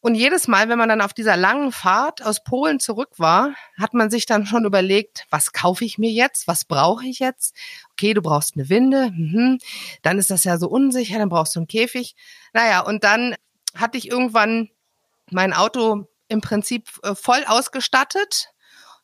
Und 0.07 0.15
jedes 0.15 0.47
Mal, 0.47 0.69
wenn 0.69 0.77
man 0.77 0.87
dann 0.87 1.01
auf 1.01 1.13
dieser 1.13 1.35
langen 1.35 1.73
Fahrt 1.73 2.23
aus 2.23 2.41
Polen 2.41 2.79
zurück 2.79 3.09
war, 3.17 3.55
hat 3.77 3.93
man 3.93 4.09
sich 4.09 4.25
dann 4.25 4.45
schon 4.45 4.63
überlegt, 4.63 5.25
was 5.31 5.51
kaufe 5.51 5.83
ich 5.83 5.97
mir 5.97 6.09
jetzt? 6.09 6.47
Was 6.47 6.63
brauche 6.63 7.05
ich 7.05 7.19
jetzt? 7.19 7.53
Okay, 7.91 8.13
du 8.13 8.21
brauchst 8.21 8.55
eine 8.55 8.69
Winde. 8.69 9.11
Mhm. 9.11 9.59
Dann 10.03 10.17
ist 10.17 10.31
das 10.31 10.45
ja 10.45 10.57
so 10.57 10.69
unsicher, 10.69 11.19
dann 11.19 11.27
brauchst 11.27 11.57
du 11.57 11.59
einen 11.59 11.67
Käfig. 11.67 12.15
Naja, 12.53 12.79
und 12.79 13.03
dann 13.03 13.35
hatte 13.75 13.97
ich 13.97 14.09
irgendwann 14.09 14.69
mein 15.29 15.51
Auto 15.51 16.07
im 16.29 16.39
Prinzip 16.39 16.87
äh, 17.03 17.13
voll 17.13 17.43
ausgestattet. 17.45 18.53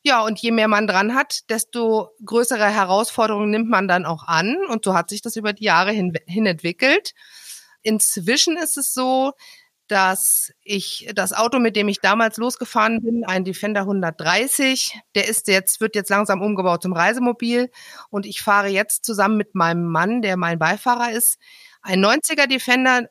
Ja, 0.04 0.22
und 0.22 0.38
je 0.38 0.52
mehr 0.52 0.68
man 0.68 0.86
dran 0.86 1.14
hat, 1.14 1.50
desto 1.50 2.12
größere 2.24 2.64
Herausforderungen 2.64 3.50
nimmt 3.50 3.68
man 3.68 3.88
dann 3.88 4.06
auch 4.06 4.26
an. 4.26 4.56
Und 4.70 4.86
so 4.86 4.94
hat 4.94 5.10
sich 5.10 5.20
das 5.20 5.36
über 5.36 5.52
die 5.52 5.64
Jahre 5.64 5.92
hin, 5.92 6.14
hin 6.24 6.46
entwickelt. 6.46 7.12
Inzwischen 7.82 8.56
ist 8.56 8.78
es 8.78 8.94
so, 8.94 9.34
dass 9.94 10.52
ich 10.64 11.08
das 11.14 11.32
Auto, 11.32 11.60
mit 11.60 11.76
dem 11.76 11.86
ich 11.86 12.00
damals 12.00 12.36
losgefahren 12.36 13.00
bin, 13.00 13.24
ein 13.24 13.44
Defender 13.44 13.82
130, 13.82 14.98
der 15.14 15.28
ist 15.28 15.46
jetzt, 15.46 15.80
wird 15.80 15.94
jetzt 15.94 16.10
langsam 16.10 16.42
umgebaut 16.42 16.82
zum 16.82 16.94
Reisemobil 16.94 17.70
und 18.10 18.26
ich 18.26 18.42
fahre 18.42 18.66
jetzt 18.66 19.04
zusammen 19.04 19.36
mit 19.36 19.54
meinem 19.54 19.86
Mann, 19.86 20.20
der 20.20 20.36
mein 20.36 20.58
Beifahrer 20.58 21.12
ist, 21.12 21.38
ein 21.80 22.04
90er 22.04 22.48
Defender, 22.48 23.02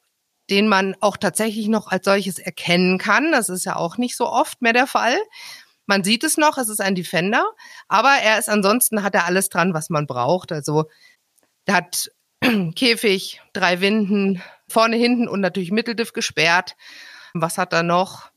den 0.49 0.67
man 0.67 0.97
auch 0.99 1.15
tatsächlich 1.15 1.69
noch 1.69 1.87
als 1.87 2.03
solches 2.03 2.37
erkennen 2.37 2.97
kann. 2.97 3.31
Das 3.31 3.47
ist 3.47 3.63
ja 3.63 3.77
auch 3.77 3.97
nicht 3.97 4.17
so 4.17 4.27
oft 4.27 4.61
mehr 4.61 4.73
der 4.73 4.87
Fall. 4.87 5.17
Man 5.85 6.03
sieht 6.03 6.25
es 6.25 6.35
noch, 6.35 6.57
es 6.57 6.67
ist 6.67 6.81
ein 6.81 6.95
Defender, 6.95 7.45
aber 7.87 8.11
er 8.21 8.39
ist 8.39 8.49
ansonsten 8.49 9.03
hat 9.03 9.15
er 9.15 9.25
alles 9.25 9.47
dran, 9.47 9.73
was 9.73 9.89
man 9.89 10.05
braucht. 10.05 10.51
Also 10.51 10.83
der 11.65 11.75
hat 11.75 12.11
Käfig, 12.75 13.41
drei 13.53 13.79
Winden, 13.79 14.43
vorne, 14.73 14.97
hinten 14.97 15.27
und 15.27 15.39
natürlich 15.39 15.71
Mitteldiff 15.71 16.13
gesperrt. 16.13 16.75
Was 17.33 17.57
hat 17.57 17.73
er 17.73 17.83
noch? 17.83 18.31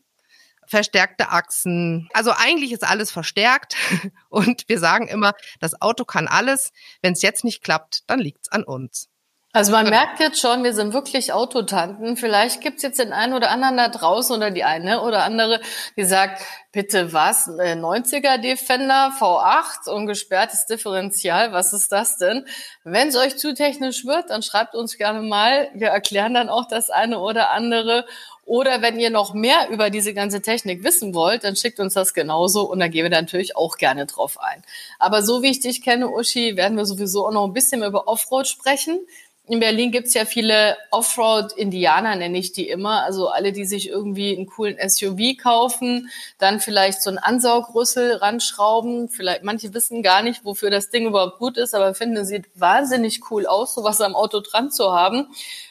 Verstärkte 0.68 1.30
Achsen. 1.30 2.08
Also 2.12 2.32
eigentlich 2.36 2.72
ist 2.72 2.84
alles 2.84 3.10
verstärkt 3.10 3.76
und 4.28 4.68
wir 4.68 4.78
sagen 4.78 5.08
immer, 5.08 5.34
das 5.60 5.80
Auto 5.80 6.04
kann 6.04 6.28
alles. 6.28 6.72
Wenn 7.02 7.12
es 7.12 7.22
jetzt 7.22 7.44
nicht 7.44 7.62
klappt, 7.62 8.08
dann 8.08 8.20
liegt's 8.20 8.50
an 8.50 8.64
uns. 8.64 9.08
Also 9.56 9.72
man 9.72 9.88
merkt 9.88 10.20
jetzt 10.20 10.38
schon, 10.38 10.64
wir 10.64 10.74
sind 10.74 10.92
wirklich 10.92 11.32
Autotanten. 11.32 12.18
Vielleicht 12.18 12.60
gibt's 12.60 12.82
jetzt 12.82 12.98
den 12.98 13.14
einen 13.14 13.32
oder 13.32 13.50
anderen 13.50 13.78
da 13.78 13.88
draußen 13.88 14.36
oder 14.36 14.50
die 14.50 14.64
eine 14.64 15.00
oder 15.00 15.24
andere, 15.24 15.62
die 15.96 16.04
sagt, 16.04 16.42
bitte 16.72 17.14
was, 17.14 17.48
90er 17.48 18.34
äh, 18.34 18.38
Defender, 18.38 19.14
V8 19.18 19.88
und 19.88 20.08
gesperrtes 20.08 20.66
Differential, 20.66 21.52
was 21.52 21.72
ist 21.72 21.90
das 21.90 22.18
denn? 22.18 22.44
Wenn 22.84 23.08
es 23.08 23.16
euch 23.16 23.38
zu 23.38 23.54
technisch 23.54 24.04
wird, 24.04 24.28
dann 24.28 24.42
schreibt 24.42 24.74
uns 24.74 24.98
gerne 24.98 25.22
mal. 25.22 25.70
Wir 25.72 25.88
erklären 25.88 26.34
dann 26.34 26.50
auch 26.50 26.68
das 26.68 26.90
eine 26.90 27.18
oder 27.18 27.48
andere. 27.52 28.04
Oder 28.44 28.80
wenn 28.80 29.00
ihr 29.00 29.10
noch 29.10 29.34
mehr 29.34 29.70
über 29.70 29.90
diese 29.90 30.14
ganze 30.14 30.40
Technik 30.40 30.84
wissen 30.84 31.14
wollt, 31.14 31.42
dann 31.42 31.56
schickt 31.56 31.80
uns 31.80 31.94
das 31.94 32.14
genauso 32.14 32.70
und 32.70 32.78
dann 32.78 32.92
gehen 32.92 33.02
wir 33.04 33.10
da 33.10 33.20
natürlich 33.20 33.56
auch 33.56 33.76
gerne 33.76 34.06
drauf 34.06 34.38
ein. 34.38 34.62
Aber 35.00 35.22
so 35.22 35.42
wie 35.42 35.50
ich 35.50 35.58
dich 35.58 35.82
kenne, 35.82 36.08
Uschi, 36.08 36.56
werden 36.56 36.76
wir 36.76 36.84
sowieso 36.84 37.26
auch 37.26 37.32
noch 37.32 37.44
ein 37.44 37.54
bisschen 37.54 37.82
über 37.82 38.06
Offroad 38.06 38.46
sprechen 38.46 39.00
in 39.48 39.60
Berlin 39.60 39.92
gibt's 39.92 40.14
ja 40.14 40.24
viele 40.24 40.76
Offroad-Indianer, 40.90 42.16
nenne 42.16 42.38
ich 42.38 42.52
die 42.52 42.68
immer. 42.68 43.04
Also 43.04 43.28
alle, 43.28 43.52
die 43.52 43.64
sich 43.64 43.88
irgendwie 43.88 44.36
einen 44.36 44.46
coolen 44.46 44.76
SUV 44.88 45.36
kaufen, 45.40 46.10
dann 46.38 46.60
vielleicht 46.60 47.00
so 47.02 47.10
einen 47.10 47.18
Ansaugrüssel 47.18 48.16
ranschrauben. 48.16 49.08
Vielleicht 49.08 49.44
manche 49.44 49.72
wissen 49.72 50.02
gar 50.02 50.22
nicht, 50.22 50.44
wofür 50.44 50.70
das 50.70 50.90
Ding 50.90 51.06
überhaupt 51.06 51.38
gut 51.38 51.58
ist, 51.58 51.74
aber 51.74 51.94
finden, 51.94 52.16
es 52.16 52.28
sieht 52.28 52.46
wahnsinnig 52.54 53.30
cool 53.30 53.46
aus, 53.46 53.74
sowas 53.74 54.00
am 54.00 54.16
Auto 54.16 54.40
dran 54.40 54.70
zu 54.70 54.92
haben 54.92 55.28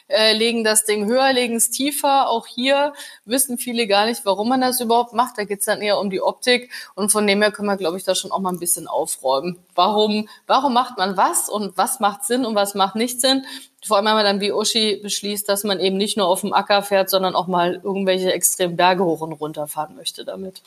äh, 0.08 0.32
legen 0.32 0.64
das 0.64 0.84
Ding 0.84 1.06
höher, 1.06 1.32
legen 1.32 1.56
es 1.56 1.70
tiefer. 1.70 2.28
Auch 2.28 2.46
hier 2.46 2.92
wissen 3.24 3.58
viele 3.58 3.86
gar 3.86 4.06
nicht, 4.06 4.24
warum 4.24 4.48
man 4.48 4.60
das 4.60 4.80
überhaupt 4.80 5.12
macht. 5.12 5.38
Da 5.38 5.44
geht's 5.44 5.66
dann 5.66 5.82
eher 5.82 5.98
um 5.98 6.10
die 6.10 6.22
Optik. 6.22 6.70
Und 6.94 7.10
von 7.10 7.26
dem 7.26 7.42
her 7.42 7.50
können 7.50 7.68
wir, 7.68 7.76
glaube 7.76 7.96
ich, 7.96 8.04
da 8.04 8.14
schon 8.14 8.32
auch 8.32 8.40
mal 8.40 8.52
ein 8.52 8.60
bisschen 8.60 8.86
aufräumen. 8.86 9.58
Warum, 9.74 10.28
warum 10.46 10.72
macht 10.72 10.98
man 10.98 11.16
was 11.16 11.48
und 11.48 11.76
was 11.76 12.00
macht 12.00 12.24
Sinn 12.24 12.44
und 12.44 12.54
was 12.54 12.74
macht 12.74 12.96
nicht 12.96 13.20
Sinn? 13.20 13.44
Vor 13.84 13.96
allem, 13.96 14.06
wenn 14.06 14.14
man 14.14 14.24
dann 14.24 14.40
wie 14.40 14.52
Uschi 14.52 15.00
beschließt, 15.02 15.48
dass 15.48 15.64
man 15.64 15.80
eben 15.80 15.96
nicht 15.96 16.16
nur 16.16 16.26
auf 16.26 16.40
dem 16.40 16.52
Acker 16.52 16.82
fährt, 16.82 17.10
sondern 17.10 17.34
auch 17.34 17.46
mal 17.46 17.80
irgendwelche 17.82 18.32
extremen 18.32 18.76
Berge 18.76 19.04
hoch 19.04 19.20
und 19.20 19.32
runter 19.32 19.66
fahren 19.66 19.96
möchte 19.96 20.24
damit. 20.24 20.62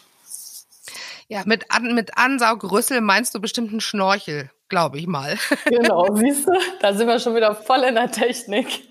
Ja, 1.27 1.43
mit, 1.45 1.69
An 1.69 1.93
mit 1.93 2.17
Ansaugrüssel 2.17 3.01
meinst 3.01 3.35
du 3.35 3.39
bestimmt 3.39 3.69
einen 3.71 3.81
Schnorchel, 3.81 4.49
glaube 4.67 4.97
ich 4.97 5.05
mal. 5.05 5.37
Genau, 5.65 6.07
siehst 6.15 6.47
du, 6.47 6.53
da 6.81 6.93
sind 6.93 7.07
wir 7.07 7.19
schon 7.19 7.35
wieder 7.35 7.53
voll 7.53 7.83
in 7.83 7.95
der 7.95 8.11
Technik. 8.11 8.88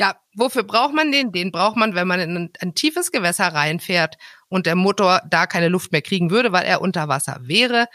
Ja, 0.00 0.16
wofür 0.34 0.62
braucht 0.62 0.94
man 0.94 1.12
den? 1.12 1.30
Den 1.30 1.52
braucht 1.52 1.76
man, 1.76 1.94
wenn 1.94 2.08
man 2.08 2.20
in 2.20 2.34
ein, 2.34 2.50
ein, 2.60 2.74
tiefes 2.74 3.12
Gewässer 3.12 3.48
reinfährt 3.48 4.16
und 4.48 4.64
der 4.64 4.74
Motor 4.74 5.20
da 5.28 5.46
keine 5.46 5.68
Luft 5.68 5.92
mehr 5.92 6.00
kriegen 6.00 6.30
würde, 6.30 6.52
weil 6.52 6.64
er 6.64 6.80
unter 6.80 7.08
Wasser 7.08 7.36
wäre. 7.42 7.86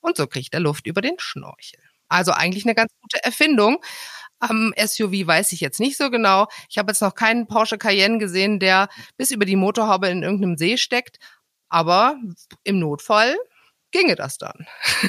Und 0.00 0.16
so 0.16 0.26
kriegt 0.26 0.52
er 0.54 0.58
Luft 0.60 0.88
über 0.88 1.00
den 1.02 1.20
Schnorchel. 1.20 1.78
Also 2.08 2.32
eigentlich 2.32 2.64
eine 2.64 2.74
ganz 2.74 2.90
gute 3.00 3.22
Erfindung. 3.24 3.80
Am 4.40 4.74
SUV 4.76 5.28
weiß 5.28 5.52
ich 5.52 5.60
jetzt 5.60 5.78
nicht 5.78 5.96
so 5.96 6.10
genau. 6.10 6.48
Ich 6.68 6.78
habe 6.78 6.90
jetzt 6.90 7.00
noch 7.00 7.14
keinen 7.14 7.46
Porsche 7.46 7.78
Cayenne 7.78 8.18
gesehen, 8.18 8.58
der 8.58 8.88
bis 9.16 9.30
über 9.30 9.44
die 9.44 9.54
Motorhaube 9.54 10.08
in 10.08 10.24
irgendeinem 10.24 10.56
See 10.56 10.76
steckt. 10.76 11.18
Aber 11.68 12.16
im 12.64 12.80
Notfall 12.80 13.36
ginge 13.92 14.16
das 14.16 14.38
dann. 14.38 14.66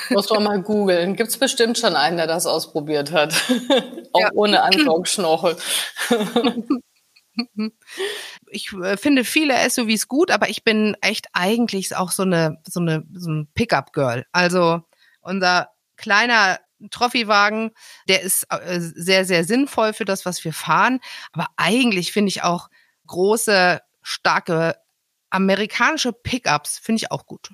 Muss 0.09 0.29
man 0.29 0.43
mal 0.43 0.61
googeln. 0.61 1.15
Gibt 1.15 1.29
es 1.29 1.37
bestimmt 1.37 1.77
schon 1.77 1.95
einen, 1.95 2.17
der 2.17 2.27
das 2.27 2.45
ausprobiert 2.45 3.11
hat. 3.11 3.33
Auch 4.13 4.19
ja. 4.19 4.29
ohne 4.33 4.61
Ansaugschnorchel. 4.61 5.57
ich 8.51 8.71
äh, 8.73 8.97
finde 8.97 9.23
viele 9.23 9.69
SUVs 9.69 10.07
gut, 10.07 10.29
aber 10.29 10.49
ich 10.49 10.63
bin 10.63 10.95
echt 11.01 11.27
eigentlich 11.33 11.95
auch 11.95 12.11
so 12.11 12.21
eine, 12.23 12.61
so 12.67 12.79
eine, 12.79 13.03
so 13.13 13.31
ein 13.31 13.47
Pickup-Girl. 13.55 14.25
Also 14.31 14.81
unser 15.21 15.69
kleiner 15.97 16.59
Trophywagen, 16.91 17.71
der 18.07 18.21
ist 18.21 18.45
äh, 18.49 18.79
sehr, 18.79 19.25
sehr 19.25 19.45
sinnvoll 19.45 19.93
für 19.93 20.05
das, 20.05 20.25
was 20.25 20.43
wir 20.43 20.53
fahren. 20.53 20.99
Aber 21.31 21.47
eigentlich 21.57 22.11
finde 22.11 22.29
ich 22.29 22.43
auch 22.43 22.69
große, 23.07 23.81
starke 24.01 24.75
amerikanische 25.29 26.13
Pickups 26.13 26.77
finde 26.77 26.97
ich 26.97 27.11
auch 27.11 27.25
gut. 27.25 27.49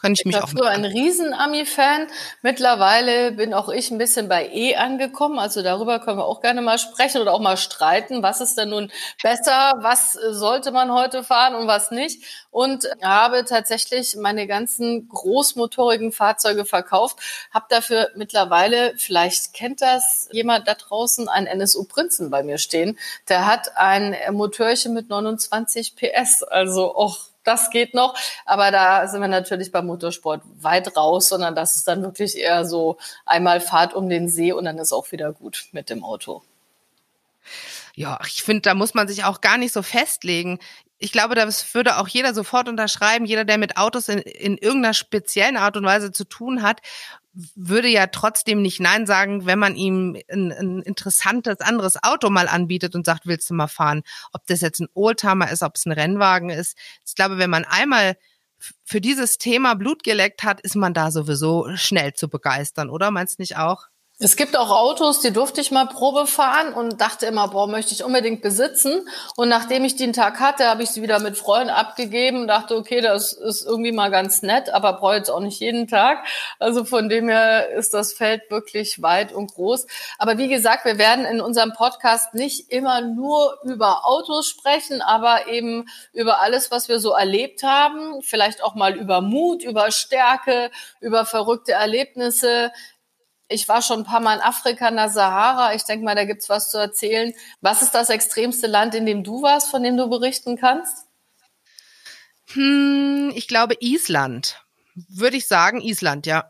Kann 0.00 0.12
ich, 0.12 0.20
ich 0.20 0.26
mich 0.26 0.36
war 0.36 0.44
auch 0.44 0.48
früher 0.48 0.68
ein 0.68 0.84
riesen 0.84 1.34
Ami-Fan. 1.34 2.06
Mittlerweile 2.42 3.32
bin 3.32 3.52
auch 3.52 3.68
ich 3.68 3.90
ein 3.90 3.98
bisschen 3.98 4.28
bei 4.28 4.48
E 4.48 4.76
angekommen. 4.76 5.38
Also 5.38 5.62
darüber 5.62 5.98
können 5.98 6.18
wir 6.18 6.24
auch 6.24 6.40
gerne 6.40 6.62
mal 6.62 6.78
sprechen 6.78 7.20
oder 7.20 7.34
auch 7.34 7.40
mal 7.40 7.56
streiten. 7.56 8.22
Was 8.22 8.40
ist 8.40 8.56
denn 8.56 8.70
nun 8.70 8.90
besser? 9.22 9.74
Was 9.80 10.12
sollte 10.12 10.70
man 10.72 10.92
heute 10.92 11.22
fahren 11.22 11.54
und 11.54 11.66
was 11.66 11.90
nicht? 11.90 12.24
Und 12.50 12.88
habe 13.02 13.44
tatsächlich 13.44 14.16
meine 14.16 14.46
ganzen 14.46 15.08
großmotorigen 15.08 16.12
Fahrzeuge 16.12 16.64
verkauft. 16.64 17.18
Habe 17.50 17.66
dafür 17.68 18.10
mittlerweile, 18.16 18.94
vielleicht 18.96 19.52
kennt 19.52 19.82
das 19.82 20.28
jemand 20.32 20.66
da 20.66 20.74
draußen, 20.74 21.28
einen 21.28 21.46
NSU 21.46 21.84
Prinzen 21.84 22.30
bei 22.30 22.42
mir 22.42 22.58
stehen. 22.58 22.98
Der 23.28 23.46
hat 23.46 23.76
ein 23.76 24.16
Motörchen 24.30 24.94
mit 24.94 25.10
29 25.10 25.94
PS. 25.96 26.42
Also 26.42 26.94
auch 26.96 27.29
das 27.44 27.70
geht 27.70 27.94
noch. 27.94 28.16
Aber 28.44 28.70
da 28.70 29.06
sind 29.08 29.20
wir 29.20 29.28
natürlich 29.28 29.72
beim 29.72 29.86
Motorsport 29.86 30.42
weit 30.60 30.96
raus, 30.96 31.28
sondern 31.28 31.54
das 31.54 31.76
ist 31.76 31.88
dann 31.88 32.02
wirklich 32.02 32.36
eher 32.36 32.64
so 32.64 32.98
einmal 33.26 33.60
Fahrt 33.60 33.94
um 33.94 34.08
den 34.08 34.28
See 34.28 34.52
und 34.52 34.64
dann 34.64 34.78
ist 34.78 34.92
auch 34.92 35.10
wieder 35.12 35.32
gut 35.32 35.68
mit 35.72 35.90
dem 35.90 36.04
Auto. 36.04 36.42
Ja, 37.94 38.18
ich 38.26 38.42
finde, 38.42 38.62
da 38.62 38.74
muss 38.74 38.94
man 38.94 39.08
sich 39.08 39.24
auch 39.24 39.40
gar 39.40 39.58
nicht 39.58 39.72
so 39.72 39.82
festlegen. 39.82 40.58
Ich 40.98 41.12
glaube, 41.12 41.34
das 41.34 41.74
würde 41.74 41.98
auch 41.98 42.08
jeder 42.08 42.34
sofort 42.34 42.68
unterschreiben, 42.68 43.24
jeder, 43.24 43.44
der 43.44 43.58
mit 43.58 43.78
Autos 43.78 44.08
in, 44.08 44.18
in 44.18 44.58
irgendeiner 44.58 44.94
speziellen 44.94 45.56
Art 45.56 45.76
und 45.76 45.84
Weise 45.84 46.12
zu 46.12 46.24
tun 46.24 46.62
hat 46.62 46.80
würde 47.54 47.88
ja 47.88 48.08
trotzdem 48.08 48.62
nicht 48.62 48.80
Nein 48.80 49.06
sagen, 49.06 49.46
wenn 49.46 49.58
man 49.58 49.76
ihm 49.76 50.16
ein, 50.28 50.52
ein, 50.52 50.82
interessantes 50.82 51.60
anderes 51.60 52.02
Auto 52.02 52.28
mal 52.30 52.48
anbietet 52.48 52.94
und 52.94 53.06
sagt, 53.06 53.26
willst 53.26 53.48
du 53.50 53.54
mal 53.54 53.68
fahren? 53.68 54.02
Ob 54.32 54.46
das 54.46 54.60
jetzt 54.60 54.80
ein 54.80 54.88
Oldtimer 54.94 55.50
ist, 55.50 55.62
ob 55.62 55.76
es 55.76 55.86
ein 55.86 55.92
Rennwagen 55.92 56.50
ist. 56.50 56.76
Ich 57.06 57.14
glaube, 57.14 57.38
wenn 57.38 57.50
man 57.50 57.64
einmal 57.64 58.16
für 58.84 59.00
dieses 59.00 59.38
Thema 59.38 59.74
Blut 59.74 60.02
geleckt 60.02 60.42
hat, 60.42 60.60
ist 60.60 60.76
man 60.76 60.92
da 60.92 61.10
sowieso 61.10 61.68
schnell 61.76 62.12
zu 62.14 62.28
begeistern, 62.28 62.90
oder? 62.90 63.10
Meinst 63.10 63.38
du 63.38 63.42
nicht 63.42 63.56
auch? 63.56 63.89
Es 64.22 64.36
gibt 64.36 64.54
auch 64.54 64.68
Autos, 64.68 65.20
die 65.20 65.32
durfte 65.32 65.62
ich 65.62 65.70
mal 65.70 65.86
Probe 65.86 66.26
fahren 66.26 66.74
und 66.74 67.00
dachte 67.00 67.24
immer, 67.24 67.48
boah, 67.48 67.66
möchte 67.66 67.94
ich 67.94 68.04
unbedingt 68.04 68.42
besitzen. 68.42 69.08
Und 69.34 69.48
nachdem 69.48 69.82
ich 69.82 69.98
einen 69.98 70.12
Tag 70.12 70.40
hatte, 70.40 70.66
habe 70.66 70.82
ich 70.82 70.90
sie 70.90 71.00
wieder 71.00 71.20
mit 71.20 71.38
Freunden 71.38 71.70
abgegeben 71.70 72.42
und 72.42 72.48
dachte, 72.48 72.76
okay, 72.76 73.00
das 73.00 73.32
ist 73.32 73.64
irgendwie 73.64 73.92
mal 73.92 74.10
ganz 74.10 74.42
nett, 74.42 74.68
aber 74.74 74.92
brauche 74.92 75.14
jetzt 75.14 75.30
auch 75.30 75.40
nicht 75.40 75.58
jeden 75.58 75.88
Tag. 75.88 76.26
Also 76.58 76.84
von 76.84 77.08
dem 77.08 77.30
her 77.30 77.70
ist 77.70 77.94
das 77.94 78.12
Feld 78.12 78.42
wirklich 78.50 79.00
weit 79.00 79.32
und 79.32 79.54
groß. 79.54 79.86
Aber 80.18 80.36
wie 80.36 80.48
gesagt, 80.48 80.84
wir 80.84 80.98
werden 80.98 81.24
in 81.24 81.40
unserem 81.40 81.72
Podcast 81.72 82.34
nicht 82.34 82.70
immer 82.70 83.00
nur 83.00 83.56
über 83.64 84.06
Autos 84.06 84.48
sprechen, 84.48 85.00
aber 85.00 85.46
eben 85.46 85.86
über 86.12 86.40
alles, 86.40 86.70
was 86.70 86.90
wir 86.90 87.00
so 87.00 87.12
erlebt 87.12 87.62
haben. 87.62 88.20
Vielleicht 88.20 88.62
auch 88.62 88.74
mal 88.74 88.96
über 88.96 89.22
Mut, 89.22 89.62
über 89.62 89.90
Stärke, 89.90 90.70
über 91.00 91.24
verrückte 91.24 91.72
Erlebnisse 91.72 92.70
ich 93.50 93.68
war 93.68 93.82
schon 93.82 94.00
ein 94.00 94.04
paar 94.04 94.20
Mal 94.20 94.36
in 94.36 94.40
Afrika, 94.40 94.88
in 94.88 94.96
der 94.96 95.08
Sahara. 95.08 95.74
Ich 95.74 95.84
denke 95.84 96.04
mal, 96.04 96.14
da 96.14 96.24
gibt's 96.24 96.48
was 96.48 96.70
zu 96.70 96.78
erzählen. 96.78 97.34
Was 97.60 97.82
ist 97.82 97.94
das 97.94 98.08
extremste 98.08 98.68
Land, 98.68 98.94
in 98.94 99.06
dem 99.06 99.24
du 99.24 99.42
warst, 99.42 99.70
von 99.70 99.82
dem 99.82 99.96
du 99.96 100.08
berichten 100.08 100.56
kannst? 100.56 101.06
Hm, 102.52 103.32
ich 103.34 103.48
glaube 103.48 103.74
Island. 103.80 104.64
Würde 105.08 105.36
ich 105.36 105.48
sagen, 105.48 105.80
Island, 105.80 106.26
ja. 106.26 106.48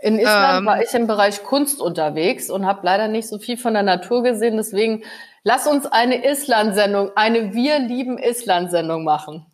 In 0.00 0.18
Island 0.18 0.58
ähm, 0.58 0.66
war 0.66 0.82
ich 0.82 0.94
im 0.94 1.08
Bereich 1.08 1.42
Kunst 1.42 1.80
unterwegs 1.80 2.50
und 2.50 2.64
habe 2.64 2.80
leider 2.84 3.08
nicht 3.08 3.28
so 3.28 3.38
viel 3.38 3.56
von 3.56 3.74
der 3.74 3.82
Natur 3.82 4.22
gesehen. 4.22 4.56
Deswegen 4.56 5.04
lass 5.42 5.66
uns 5.66 5.86
eine 5.86 6.24
Island-Sendung, 6.24 7.10
eine 7.16 7.54
Wir 7.54 7.80
lieben 7.80 8.18
Island-Sendung 8.18 9.02
machen. 9.02 9.46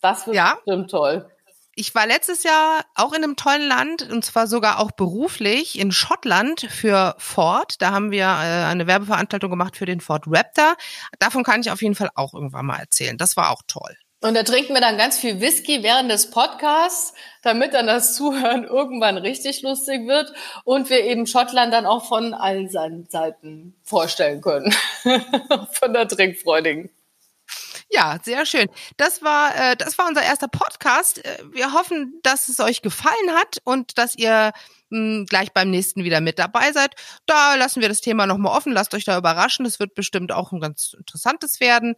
Das 0.00 0.26
wird 0.26 0.36
ja? 0.36 0.56
bestimmt 0.64 0.90
toll 0.90 1.31
ich 1.74 1.94
war 1.94 2.06
letztes 2.06 2.42
Jahr 2.42 2.84
auch 2.94 3.12
in 3.12 3.24
einem 3.24 3.36
tollen 3.36 3.66
Land 3.66 4.08
und 4.10 4.24
zwar 4.24 4.46
sogar 4.46 4.78
auch 4.78 4.90
beruflich 4.90 5.78
in 5.78 5.92
Schottland 5.92 6.66
für 6.70 7.14
Ford. 7.18 7.80
Da 7.80 7.92
haben 7.92 8.10
wir 8.10 8.24
äh, 8.24 8.64
eine 8.70 8.86
Werbeveranstaltung 8.86 9.50
gemacht 9.50 9.76
für 9.76 9.86
den 9.86 10.00
Ford 10.00 10.24
Raptor. 10.26 10.76
Davon 11.18 11.44
kann 11.44 11.60
ich 11.60 11.70
auf 11.70 11.82
jeden 11.82 11.94
Fall 11.94 12.10
auch 12.14 12.34
irgendwann 12.34 12.66
mal 12.66 12.78
erzählen. 12.78 13.16
Das 13.16 13.36
war 13.36 13.50
auch 13.50 13.62
toll. 13.66 13.96
Und 14.20 14.34
da 14.34 14.44
trinken 14.44 14.72
wir 14.72 14.80
dann 14.80 14.98
ganz 14.98 15.18
viel 15.18 15.40
Whisky 15.40 15.82
während 15.82 16.08
des 16.08 16.30
Podcasts, 16.30 17.12
damit 17.42 17.74
dann 17.74 17.88
das 17.88 18.14
Zuhören 18.14 18.62
irgendwann 18.62 19.18
richtig 19.18 19.62
lustig 19.62 20.06
wird 20.06 20.32
und 20.62 20.90
wir 20.90 21.02
eben 21.02 21.26
Schottland 21.26 21.72
dann 21.72 21.86
auch 21.86 22.04
von 22.04 22.32
allen 22.32 22.68
Seiten 22.70 23.74
vorstellen 23.82 24.40
können. 24.40 24.72
von 25.02 25.92
der 25.92 26.06
Trinkfreudigen. 26.06 26.90
Ja, 27.94 28.18
sehr 28.22 28.46
schön. 28.46 28.68
Das 28.96 29.20
war, 29.20 29.54
äh, 29.54 29.76
das 29.76 29.98
war 29.98 30.08
unser 30.08 30.22
erster 30.22 30.48
Podcast. 30.48 31.22
Äh, 31.22 31.38
wir 31.52 31.74
hoffen, 31.74 32.18
dass 32.22 32.48
es 32.48 32.58
euch 32.58 32.80
gefallen 32.80 33.34
hat 33.34 33.58
und 33.64 33.98
dass 33.98 34.16
ihr 34.16 34.52
mh, 34.88 34.98
hm, 34.98 35.26
gleich 35.26 35.52
beim 35.52 35.70
nächsten 35.70 36.02
wieder 36.02 36.22
mit 36.22 36.38
dabei 36.38 36.72
seid. 36.72 36.94
Da 37.26 37.54
lassen 37.54 37.82
wir 37.82 37.90
das 37.90 38.00
Thema 38.00 38.26
nochmal 38.26 38.56
offen. 38.56 38.72
Lasst 38.72 38.94
euch 38.94 39.04
da 39.04 39.18
überraschen. 39.18 39.66
Es 39.66 39.78
wird 39.78 39.94
bestimmt 39.94 40.32
auch 40.32 40.52
ein 40.52 40.60
ganz 40.60 40.94
interessantes 40.96 41.60
werden. 41.60 41.96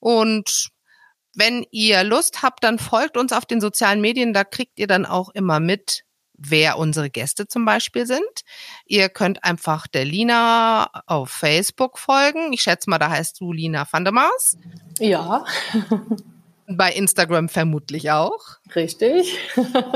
Und 0.00 0.70
wenn 1.34 1.66
ihr 1.70 2.04
Lust 2.04 2.42
habt, 2.42 2.64
dann 2.64 2.78
folgt 2.78 3.18
uns 3.18 3.32
auf 3.32 3.44
den 3.44 3.60
sozialen 3.60 4.00
Medien. 4.00 4.32
Da 4.32 4.44
kriegt 4.44 4.78
ihr 4.78 4.86
dann 4.86 5.04
auch 5.04 5.28
immer 5.28 5.60
mit, 5.60 6.03
wer 6.36 6.78
unsere 6.78 7.10
Gäste 7.10 7.46
zum 7.46 7.64
Beispiel 7.64 8.06
sind. 8.06 8.22
Ihr 8.86 9.08
könnt 9.08 9.44
einfach 9.44 9.86
der 9.86 10.04
Lina 10.04 10.90
auf 11.06 11.30
Facebook 11.30 11.98
folgen. 11.98 12.52
Ich 12.52 12.62
schätze 12.62 12.90
mal, 12.90 12.98
da 12.98 13.10
heißt 13.10 13.40
du 13.40 13.52
Lina 13.52 13.86
van 13.90 14.04
der 14.04 14.12
Mars. 14.12 14.56
Ja. 14.98 15.44
Bei 16.66 16.92
Instagram 16.92 17.48
vermutlich 17.48 18.10
auch. 18.10 18.40
Richtig. 18.74 19.38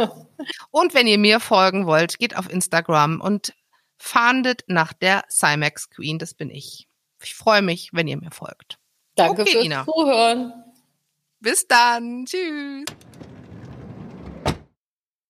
und 0.70 0.94
wenn 0.94 1.06
ihr 1.06 1.18
mir 1.18 1.40
folgen 1.40 1.86
wollt, 1.86 2.18
geht 2.18 2.36
auf 2.36 2.50
Instagram 2.50 3.20
und 3.20 3.54
fahndet 3.96 4.64
nach 4.66 4.92
der 4.92 5.24
Cymax 5.30 5.90
Queen. 5.90 6.18
Das 6.18 6.34
bin 6.34 6.50
ich. 6.50 6.88
Ich 7.22 7.34
freue 7.34 7.62
mich, 7.62 7.90
wenn 7.92 8.06
ihr 8.06 8.18
mir 8.18 8.30
folgt. 8.30 8.78
Danke 9.16 9.42
okay, 9.42 9.50
fürs 9.50 9.62
Lina. 9.62 9.84
Zuhören. 9.84 10.52
Bis 11.40 11.66
dann. 11.66 12.26
Tschüss. 12.26 12.84